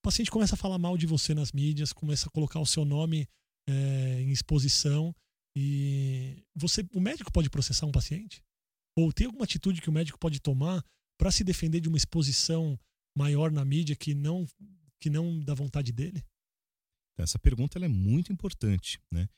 o 0.00 0.02
paciente 0.02 0.30
começa 0.30 0.54
a 0.54 0.58
falar 0.58 0.78
mal 0.78 0.96
de 0.96 1.06
você 1.06 1.34
nas 1.34 1.52
mídias, 1.52 1.92
começa 1.92 2.26
a 2.26 2.30
colocar 2.30 2.58
o 2.58 2.66
seu 2.66 2.84
nome 2.84 3.28
é, 3.68 4.22
em 4.22 4.30
exposição 4.30 5.14
e 5.54 6.42
você, 6.54 6.86
o 6.94 7.00
médico 7.00 7.30
pode 7.30 7.50
processar 7.50 7.86
um 7.86 7.92
paciente? 7.92 8.42
Ou 8.96 9.12
tem 9.12 9.26
alguma 9.26 9.44
atitude 9.44 9.80
que 9.80 9.90
o 9.90 9.92
médico 9.92 10.18
pode 10.18 10.40
tomar 10.40 10.82
para 11.18 11.30
se 11.30 11.44
defender 11.44 11.80
de 11.80 11.88
uma 11.88 11.98
exposição 11.98 12.78
maior 13.16 13.52
na 13.52 13.64
mídia 13.64 13.94
que 13.94 14.14
não 14.14 14.46
que 15.02 15.10
não 15.10 15.40
dá 15.40 15.54
vontade 15.54 15.92
dele? 15.92 16.24
Essa 17.18 17.38
pergunta 17.38 17.78
é 17.78 17.88
muito 17.88 18.32
importante, 18.32 18.98
né? 19.10 19.28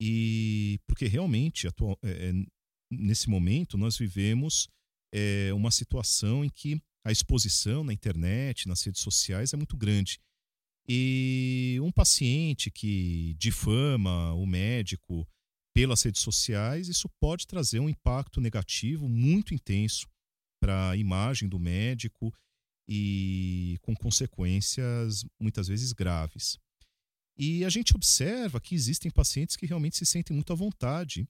E 0.00 0.78
porque 0.86 1.06
realmente 1.06 1.66
atual, 1.66 1.98
é, 2.02 2.30
é, 2.30 2.32
nesse 2.90 3.28
momento 3.28 3.76
nós 3.76 3.96
vivemos 3.96 4.68
é, 5.14 5.52
uma 5.52 5.70
situação 5.70 6.44
em 6.44 6.48
que 6.48 6.80
a 7.04 7.10
exposição 7.10 7.82
na 7.82 7.92
internet, 7.92 8.68
nas 8.68 8.82
redes 8.82 9.00
sociais 9.00 9.52
é 9.52 9.56
muito 9.56 9.76
grande. 9.76 10.20
E 10.88 11.78
um 11.82 11.92
paciente 11.92 12.70
que 12.70 13.34
difama 13.38 14.32
o 14.34 14.46
médico 14.46 15.26
pelas 15.74 16.02
redes 16.02 16.20
sociais, 16.20 16.88
isso 16.88 17.08
pode 17.20 17.46
trazer 17.46 17.80
um 17.80 17.88
impacto 17.88 18.40
negativo 18.40 19.08
muito 19.08 19.54
intenso 19.54 20.06
para 20.60 20.90
a 20.90 20.96
imagem 20.96 21.48
do 21.48 21.58
médico 21.58 22.32
e 22.88 23.78
com 23.82 23.94
consequências 23.94 25.24
muitas 25.40 25.68
vezes 25.68 25.92
graves. 25.92 26.58
E 27.38 27.64
a 27.64 27.70
gente 27.70 27.96
observa 27.96 28.60
que 28.60 28.74
existem 28.74 29.10
pacientes 29.10 29.56
que 29.56 29.66
realmente 29.66 29.96
se 29.96 30.04
sentem 30.04 30.34
muito 30.34 30.52
à 30.52 30.56
vontade 30.56 31.26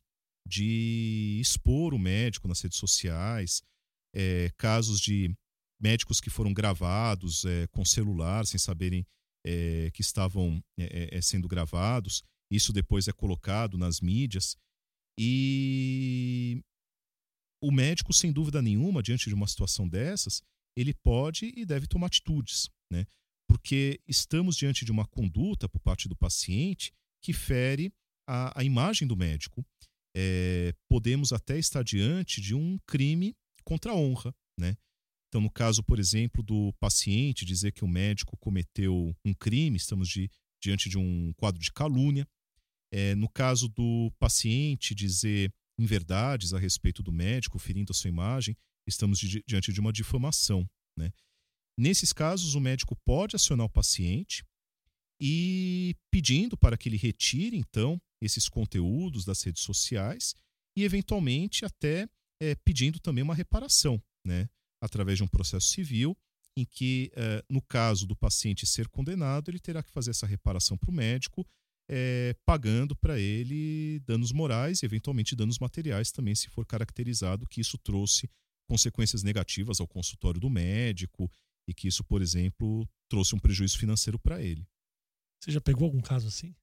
de 0.47 1.39
expor 1.41 1.95
o 1.95 1.99
médico 1.99 2.49
nas 2.49 2.61
redes 2.61 2.79
sociais, 2.79 3.63
é, 4.15 4.51
casos 4.57 5.01
de 5.01 5.33
médicos 5.83 6.21
que 6.21 6.31
foram 6.31 6.55
gravados 6.55 7.45
é, 7.45 7.67
com 7.69 7.85
celular 7.85 8.47
sem 8.47 8.59
saberem 8.59 9.05
é, 9.45 9.91
que 9.93 10.01
estavam 10.01 10.63
sendo 11.21 11.49
gravados. 11.49 12.23
Isso 12.51 12.73
depois 12.73 13.09
é 13.09 13.13
colocado 13.13 13.77
nas 13.77 14.01
mídias. 14.01 14.57
E 15.19 16.63
o 17.63 17.71
médico, 17.71 18.13
sem 18.13 18.33
dúvida 18.33 18.61
nenhuma, 18.63 19.03
diante 19.03 19.29
de 19.29 19.35
uma 19.35 19.47
situação 19.47 19.89
dessas, 19.89 20.43
ele 20.77 20.95
pode 20.95 21.53
e 21.57 21.65
deve 21.65 21.87
tomar 21.87 22.07
atitudes, 22.07 22.69
né? 22.91 23.07
Porque 23.49 24.01
estamos 24.09 24.57
diante 24.57 24.85
de 24.85 24.91
uma 24.91 25.07
conduta 25.07 25.69
por 25.69 25.81
parte 25.81 26.09
do 26.09 26.17
paciente 26.17 26.93
que 27.23 27.33
fere 27.33 27.93
a, 28.27 28.61
a 28.61 28.65
imagem 28.65 29.07
do 29.07 29.17
médico. 29.17 29.65
É, 30.17 30.75
podemos 30.91 31.33
até 31.33 31.59
estar 31.59 31.83
diante 31.83 32.41
de 32.41 32.55
um 32.55 32.79
crime 32.87 33.35
contra 33.65 33.93
a 33.93 33.95
honra, 33.95 34.35
né? 34.59 34.77
Então, 35.33 35.41
no 35.41 35.51
caso, 35.51 35.83
por 35.83 35.99
exemplo, 35.99 36.43
do 36.43 36.75
paciente 36.75 37.47
dizer 37.47 37.73
que 37.73 37.83
o 37.83 37.89
médico 37.89 38.37
cometeu 38.37 39.17
um 39.25 39.33
crime, 39.33 39.79
estamos 39.79 40.07
de, 40.07 40.31
diante 40.63 40.91
de 40.91 40.99
um 40.99 41.33
quadro 41.33 41.59
de 41.59 41.73
calúnia. 41.73 42.29
É, 42.93 43.15
no 43.15 43.31
caso 43.31 43.67
do 43.67 44.13
paciente 44.19 44.95
dizer 44.95 45.51
inverdades 45.79 46.53
a 46.53 46.59
respeito 46.59 47.03
do 47.03 47.11
médico, 47.11 47.59
ferindo 47.59 47.93
a 47.93 47.95
sua 47.95 48.11
imagem, 48.11 48.55
estamos 48.87 49.19
di 49.19 49.43
diante 49.47 49.73
de 49.73 49.81
uma 49.81 49.91
difamação. 49.91 50.69
Né? 50.99 51.11
Nesses 51.79 52.13
casos, 52.13 52.55
o 52.55 52.61
médico 52.61 52.95
pode 53.03 53.35
acionar 53.35 53.65
o 53.65 53.71
paciente 53.71 54.45
e 55.19 55.97
pedindo 56.11 56.59
para 56.59 56.77
que 56.77 56.91
ele 56.91 56.99
retire, 56.99 57.57
então, 57.57 57.99
esses 58.21 58.51
conteúdos 58.51 59.25
das 59.25 59.43
redes 59.43 59.63
sociais 59.63 60.35
e, 60.77 60.85
eventualmente, 60.85 61.65
até 61.65 62.07
é, 62.39 62.55
pedindo 62.55 63.01
também 63.01 63.25
uma 63.25 63.35
reparação, 63.35 63.99
né? 64.27 64.47
Através 64.83 65.17
de 65.17 65.25
um 65.25 65.29
processo 65.29 65.69
civil, 65.69 66.17
em 66.57 66.65
que, 66.65 67.11
é, 67.15 67.43
no 67.49 67.63
caso 67.63 68.07
do 68.07 68.17
paciente 68.17 68.67
ser 68.67 68.89
condenado, 68.89 69.51
ele 69.51 69.61
terá 69.61 69.83
que 69.83 69.91
fazer 69.91 70.11
essa 70.11 70.27
reparação 70.27 70.77
para 70.77 70.91
o 70.91 70.95
médico, 70.95 71.47
é, 71.89 72.35
pagando 72.45 72.95
para 72.97 73.19
ele 73.19 74.01
danos 74.01 74.33
morais 74.33 74.83
e, 74.83 74.87
eventualmente, 74.87 75.37
danos 75.37 75.59
materiais 75.59 76.11
também, 76.11 76.35
se 76.35 76.51
for 76.51 76.67
caracterizado 76.67 77.47
que 77.47 77.61
isso 77.61 77.79
trouxe 77.79 78.29
consequências 78.69 79.23
negativas 79.23 79.81
ao 79.81 79.87
consultório 79.87 80.41
do 80.41 80.51
médico 80.51 81.31
e 81.69 81.73
que 81.73 81.89
isso, 81.89 82.03
por 82.05 82.21
exemplo, 82.21 82.89
trouxe 83.09 83.35
um 83.35 83.39
prejuízo 83.39 83.79
financeiro 83.79 84.19
para 84.19 84.43
ele. 84.43 84.67
Você 85.41 85.53
já 85.53 85.61
pegou 85.61 85.85
algum 85.85 86.01
caso 86.01 86.29
assim? 86.29 86.55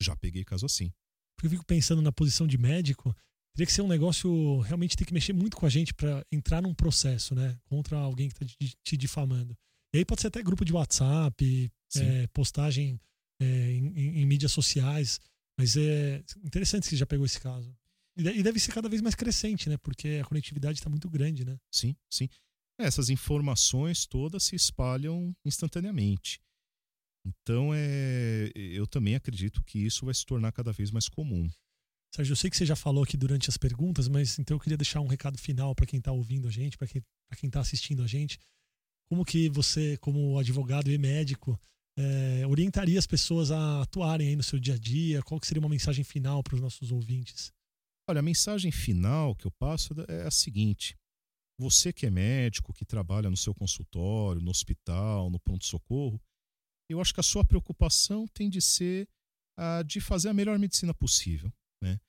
Já 0.00 0.14
peguei 0.16 0.44
caso 0.44 0.66
assim. 0.66 0.92
Porque 1.36 1.46
eu 1.46 1.50
fico 1.50 1.64
pensando 1.64 2.00
na 2.02 2.12
posição 2.12 2.46
de 2.46 2.58
médico, 2.58 3.14
teria 3.54 3.66
que 3.66 3.72
ser 3.72 3.82
um 3.82 3.88
negócio 3.88 4.58
realmente 4.60 4.96
tem 4.96 5.06
que 5.06 5.14
mexer 5.14 5.32
muito 5.32 5.56
com 5.56 5.64
a 5.64 5.68
gente 5.68 5.94
para 5.94 6.24
entrar 6.30 6.60
num 6.60 6.74
processo, 6.74 7.34
né, 7.34 7.56
contra 7.64 7.96
alguém 7.96 8.28
que 8.28 8.44
está 8.44 8.74
te 8.82 8.96
difamando. 8.96 9.56
E 9.94 9.98
aí 9.98 10.04
pode 10.04 10.20
ser 10.20 10.26
até 10.26 10.42
grupo 10.42 10.64
de 10.64 10.72
WhatsApp, 10.72 11.72
é, 11.96 12.26
postagem 12.28 13.00
é, 13.40 13.44
em, 13.44 13.86
em, 13.94 14.22
em, 14.22 14.26
mídias 14.26 14.50
sociais, 14.50 15.20
mas 15.56 15.76
é 15.76 16.22
interessante 16.42 16.82
que 16.82 16.90
você 16.90 16.96
já 16.96 17.06
pegou 17.06 17.24
esse 17.24 17.40
caso. 17.40 17.72
E 18.16 18.42
deve 18.42 18.58
ser 18.58 18.72
cada 18.72 18.88
vez 18.88 19.00
mais 19.00 19.14
crescente, 19.14 19.68
né, 19.68 19.76
porque 19.76 20.20
a 20.20 20.24
conectividade 20.24 20.78
está 20.78 20.90
muito 20.90 21.08
grande, 21.08 21.44
né? 21.44 21.56
Sim, 21.70 21.96
sim. 22.10 22.28
Essas 22.76 23.08
informações 23.08 24.04
todas 24.04 24.42
se 24.42 24.56
espalham 24.56 25.34
instantaneamente. 25.44 26.40
Então, 27.24 27.70
é, 27.72 28.50
eu 28.54 28.86
também 28.86 29.14
acredito 29.14 29.62
que 29.64 29.78
isso 29.78 30.04
vai 30.04 30.14
se 30.14 30.26
tornar 30.26 30.52
cada 30.52 30.72
vez 30.72 30.90
mais 30.90 31.08
comum. 31.08 31.48
Sérgio, 32.14 32.30
eu 32.30 32.36
sei 32.36 32.48
que 32.48 32.56
você 32.56 32.64
já 32.64 32.76
falou 32.76 33.02
aqui 33.02 33.16
durante 33.16 33.50
as 33.50 33.56
perguntas, 33.56 34.06
mas 34.06 34.38
então 34.38 34.54
eu 34.54 34.60
queria 34.60 34.76
deixar 34.76 35.00
um 35.00 35.08
recado 35.08 35.36
final 35.36 35.74
para 35.74 35.84
quem 35.84 35.98
está 35.98 36.12
ouvindo 36.12 36.46
a 36.46 36.50
gente, 36.50 36.78
para 36.78 36.86
quem 36.86 37.02
está 37.42 37.58
assistindo 37.58 38.04
a 38.04 38.06
gente. 38.06 38.38
Como 39.08 39.24
que 39.24 39.48
você, 39.48 39.96
como 39.96 40.38
advogado 40.38 40.92
e 40.92 40.96
médico, 40.96 41.60
é, 41.98 42.46
orientaria 42.46 43.00
as 43.00 43.06
pessoas 43.06 43.50
a 43.50 43.82
atuarem 43.82 44.28
aí 44.28 44.36
no 44.36 44.44
seu 44.44 44.60
dia 44.60 44.74
a 44.74 44.78
dia? 44.78 45.24
Qual 45.24 45.40
que 45.40 45.46
seria 45.48 45.60
uma 45.60 45.68
mensagem 45.68 46.04
final 46.04 46.40
para 46.40 46.54
os 46.54 46.60
nossos 46.60 46.92
ouvintes? 46.92 47.52
Olha, 48.08 48.20
a 48.20 48.22
mensagem 48.22 48.70
final 48.70 49.34
que 49.34 49.48
eu 49.48 49.50
passo 49.50 49.92
é 50.06 50.22
a 50.22 50.30
seguinte: 50.30 50.96
você 51.58 51.92
que 51.92 52.06
é 52.06 52.10
médico, 52.10 52.72
que 52.72 52.84
trabalha 52.84 53.28
no 53.28 53.36
seu 53.36 53.52
consultório, 53.52 54.40
no 54.40 54.52
hospital, 54.52 55.30
no 55.30 55.40
pronto-socorro, 55.40 56.22
eu 56.88 57.00
acho 57.00 57.12
que 57.12 57.18
a 57.18 57.24
sua 57.24 57.44
preocupação 57.44 58.24
tem 58.28 58.48
de 58.48 58.60
ser 58.60 59.08
a 59.58 59.82
de 59.82 60.00
fazer 60.00 60.28
a 60.28 60.34
melhor 60.34 60.60
medicina 60.60 60.94
possível. 60.94 61.52
Né? 61.84 62.00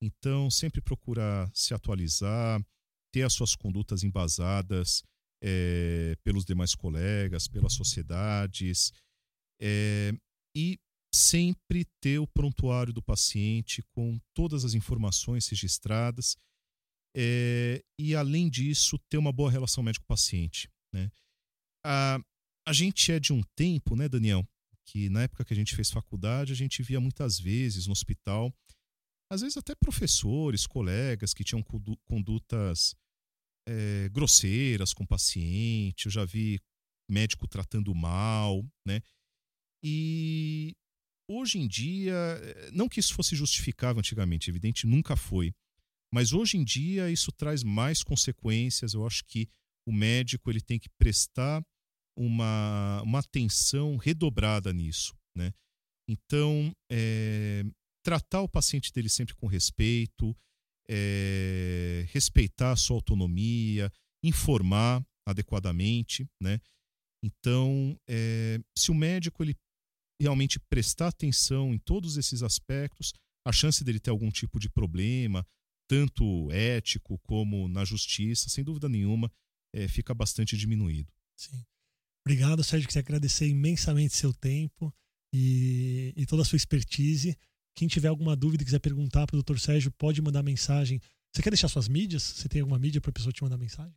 Então, 0.00 0.48
sempre 0.48 0.80
procurar 0.80 1.50
se 1.52 1.74
atualizar, 1.74 2.64
ter 3.12 3.22
as 3.22 3.32
suas 3.32 3.56
condutas 3.56 4.04
embasadas 4.04 5.02
é, 5.42 6.14
pelos 6.22 6.44
demais 6.44 6.74
colegas, 6.74 7.48
pelas 7.48 7.72
sociedades, 7.72 8.92
é, 9.60 10.12
e 10.56 10.78
sempre 11.12 11.84
ter 12.00 12.20
o 12.20 12.28
prontuário 12.28 12.92
do 12.92 13.02
paciente 13.02 13.82
com 13.92 14.18
todas 14.34 14.64
as 14.64 14.74
informações 14.74 15.48
registradas. 15.48 16.36
É, 17.16 17.82
e, 17.98 18.14
além 18.14 18.48
disso, 18.48 18.98
ter 19.08 19.18
uma 19.18 19.32
boa 19.32 19.50
relação 19.50 19.82
médico-paciente. 19.82 20.68
Né? 20.92 21.10
A, 21.84 22.20
a 22.68 22.72
gente 22.72 23.10
é 23.10 23.18
de 23.18 23.32
um 23.32 23.42
tempo, 23.56 23.96
né, 23.96 24.08
Daniel, 24.08 24.44
que 24.86 25.08
na 25.08 25.22
época 25.22 25.44
que 25.44 25.52
a 25.52 25.56
gente 25.56 25.74
fez 25.74 25.90
faculdade, 25.90 26.52
a 26.52 26.56
gente 26.56 26.82
via 26.82 27.00
muitas 27.00 27.38
vezes 27.38 27.86
no 27.86 27.92
hospital 27.92 28.52
às 29.34 29.40
vezes 29.40 29.56
até 29.56 29.74
professores, 29.74 30.66
colegas 30.66 31.34
que 31.34 31.44
tinham 31.44 31.62
condutas 32.04 32.94
é, 33.68 34.08
grosseiras 34.10 34.92
com 34.92 35.04
paciente, 35.06 36.06
eu 36.06 36.12
já 36.12 36.24
vi 36.24 36.60
médico 37.10 37.46
tratando 37.46 37.94
mal, 37.94 38.64
né? 38.86 39.00
E 39.82 40.74
hoje 41.30 41.58
em 41.58 41.68
dia, 41.68 42.14
eh, 42.14 42.70
não 42.72 42.88
que 42.88 43.00
isso 43.00 43.12
fosse 43.14 43.36
justificável 43.36 44.00
antigamente, 44.00 44.48
evidente, 44.48 44.86
nunca 44.86 45.16
foi. 45.16 45.52
Mas 46.12 46.32
hoje 46.32 46.56
em 46.56 46.64
dia 46.64 47.10
isso 47.10 47.30
traz 47.32 47.62
mais 47.62 48.02
consequências. 48.02 48.94
Eu 48.94 49.06
acho 49.06 49.22
que 49.24 49.48
o 49.86 49.92
médico 49.92 50.50
ele 50.50 50.60
tem 50.60 50.78
que 50.78 50.88
prestar 50.98 51.62
uma, 52.16 53.02
uma 53.02 53.18
atenção 53.18 53.96
redobrada 53.96 54.72
nisso, 54.72 55.14
né? 55.36 55.52
Então, 56.08 56.74
é, 56.90 57.64
tratar 58.04 58.42
o 58.42 58.48
paciente 58.48 58.92
dele 58.92 59.08
sempre 59.08 59.34
com 59.34 59.46
respeito, 59.46 60.36
é, 60.88 62.06
respeitar 62.10 62.72
a 62.72 62.76
sua 62.76 62.96
autonomia, 62.96 63.90
informar 64.22 65.04
adequadamente, 65.26 66.28
né? 66.40 66.60
Então, 67.24 67.98
é, 68.06 68.60
se 68.76 68.90
o 68.90 68.94
médico 68.94 69.42
ele 69.42 69.56
realmente 70.20 70.60
prestar 70.60 71.08
atenção 71.08 71.72
em 71.72 71.78
todos 71.78 72.18
esses 72.18 72.42
aspectos, 72.42 73.12
a 73.46 73.50
chance 73.50 73.82
dele 73.82 73.98
ter 73.98 74.10
algum 74.10 74.30
tipo 74.30 74.60
de 74.60 74.68
problema, 74.68 75.44
tanto 75.88 76.50
ético 76.52 77.18
como 77.20 77.66
na 77.68 77.84
justiça, 77.84 78.50
sem 78.50 78.62
dúvida 78.62 78.88
nenhuma, 78.88 79.32
é, 79.74 79.88
fica 79.88 80.14
bastante 80.14 80.56
diminuído. 80.56 81.10
Sim. 81.36 81.64
Obrigado, 82.26 82.62
Sérgio. 82.62 82.88
Queria 82.88 83.00
agradecer 83.00 83.48
imensamente 83.48 84.14
seu 84.14 84.32
tempo 84.32 84.94
e, 85.32 86.12
e 86.16 86.26
toda 86.26 86.42
a 86.42 86.44
sua 86.44 86.56
expertise. 86.56 87.36
Quem 87.74 87.88
tiver 87.88 88.08
alguma 88.08 88.36
dúvida 88.36 88.62
e 88.62 88.66
quiser 88.66 88.78
perguntar 88.78 89.26
para 89.26 89.36
o 89.36 89.42
Dr. 89.42 89.58
Sérgio, 89.58 89.90
pode 89.92 90.22
mandar 90.22 90.42
mensagem. 90.42 91.00
Você 91.32 91.42
quer 91.42 91.50
deixar 91.50 91.68
suas 91.68 91.88
mídias? 91.88 92.22
Você 92.22 92.48
tem 92.48 92.60
alguma 92.60 92.78
mídia 92.78 93.00
para 93.00 93.10
a 93.10 93.12
pessoa 93.12 93.32
te 93.32 93.42
mandar 93.42 93.56
mensagem? 93.56 93.94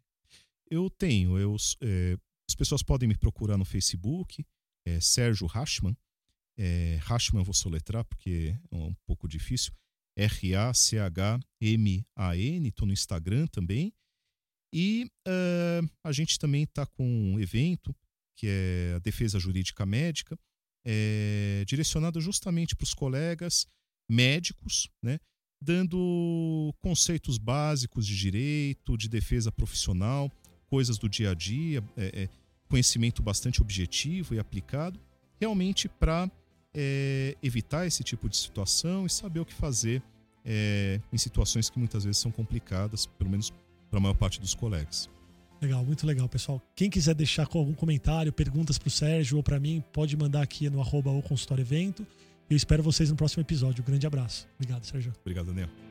Eu 0.70 0.90
tenho. 0.90 1.38
Eu, 1.38 1.56
é, 1.82 2.18
as 2.50 2.56
pessoas 2.56 2.82
podem 2.82 3.08
me 3.08 3.16
procurar 3.16 3.58
no 3.58 3.66
Facebook, 3.66 4.44
é, 4.86 5.00
Sérgio 5.00 5.46
Rachman. 5.46 5.96
É, 6.58 6.98
Rachman 7.02 7.42
eu 7.42 7.46
vou 7.46 7.54
soletrar 7.54 8.04
porque 8.06 8.56
é 8.72 8.76
um 8.76 8.96
pouco 9.06 9.28
difícil. 9.28 9.72
R-A-C-H-M-A-N. 10.18 11.48
Estou 12.68 12.88
no 12.88 12.94
Instagram 12.94 13.46
também. 13.48 13.94
E 14.74 15.10
uh, 15.28 15.90
a 16.04 16.12
gente 16.12 16.38
também 16.40 16.63
está 16.63 16.86
com 16.86 17.06
um 17.06 17.40
evento 17.40 17.96
que 18.36 18.48
é 18.48 18.94
a 18.96 19.00
Defesa 19.00 19.40
Jurídica 19.40 19.86
Médica, 19.86 20.38
é, 20.89 21.65
direcionado 21.67 22.21
justamente 22.21 22.73
para 22.73 22.86
os 22.86 22.93
colegas 22.93 23.67
médicos, 24.10 24.89
né, 25.04 25.19
dando 25.62 26.73
conceitos 26.82 27.38
básicos 27.38 28.08
de 28.08 28.15
direito, 28.15 28.97
de 28.97 29.10
defesa 29.10 29.52
profissional, 29.52 30.32
coisas 30.69 30.97
do 30.97 31.10
dia 31.10 31.32
a 31.32 31.34
dia, 31.34 31.84
é, 31.97 32.23
é, 32.23 32.30
conhecimento 32.69 33.21
bastante 33.21 33.62
objetivo 33.62 34.34
e 34.34 34.39
aplicado, 34.39 34.97
realmente 35.41 35.89
para 35.89 36.32
é, 36.73 37.36
evitar 37.43 37.86
esse 37.86 38.02
tipo 38.02 38.30
de 38.30 38.38
situação 38.38 39.06
e 39.06 39.10
saber 39.10 39.41
o 39.41 39.45
que 39.45 39.54
fazer 39.54 40.02
é, 40.45 41.02
em 41.12 41.17
situações 41.17 41.69
que 41.69 41.78
muitas 41.78 42.06
vezes 42.06 42.21
são 42.21 42.32
complicadas, 42.32 43.06
pelo 43.06 43.30
menos 43.30 43.52
para 43.89 44.00
a 44.00 44.02
maior 44.02 44.15
parte 44.15 44.39
dos 44.39 44.56
colegas. 44.56 45.10
Legal, 45.62 45.84
muito 45.84 46.06
legal, 46.06 46.30
pessoal. 46.30 46.62
Quem 46.76 46.89
quiser 46.89 47.15
deixar 47.15 47.48
algum 47.52 47.74
comentário, 47.74 48.32
perguntas 48.32 48.78
para 48.78 48.88
o 48.88 48.91
Sérgio 48.91 49.38
ou 49.38 49.43
para 49.43 49.60
mim, 49.60 49.84
pode 49.91 50.15
mandar 50.15 50.41
aqui 50.41 50.70
no 50.70 50.80
arroba 50.80 51.10
o 51.10 51.22
consultório 51.22 51.62
evento. 51.62 52.06
Eu 52.50 52.56
espero 52.56 52.84
vocês 52.84 53.10
no 53.10 53.15
próximo 53.15 53.41
episódio. 53.41 53.84
Um 53.84 53.86
grande 53.86 54.06
abraço. 54.08 54.48
Obrigado, 54.56 54.86
Sérgio. 54.86 55.13
Obrigado, 55.22 55.48
Daniel. 55.48 55.87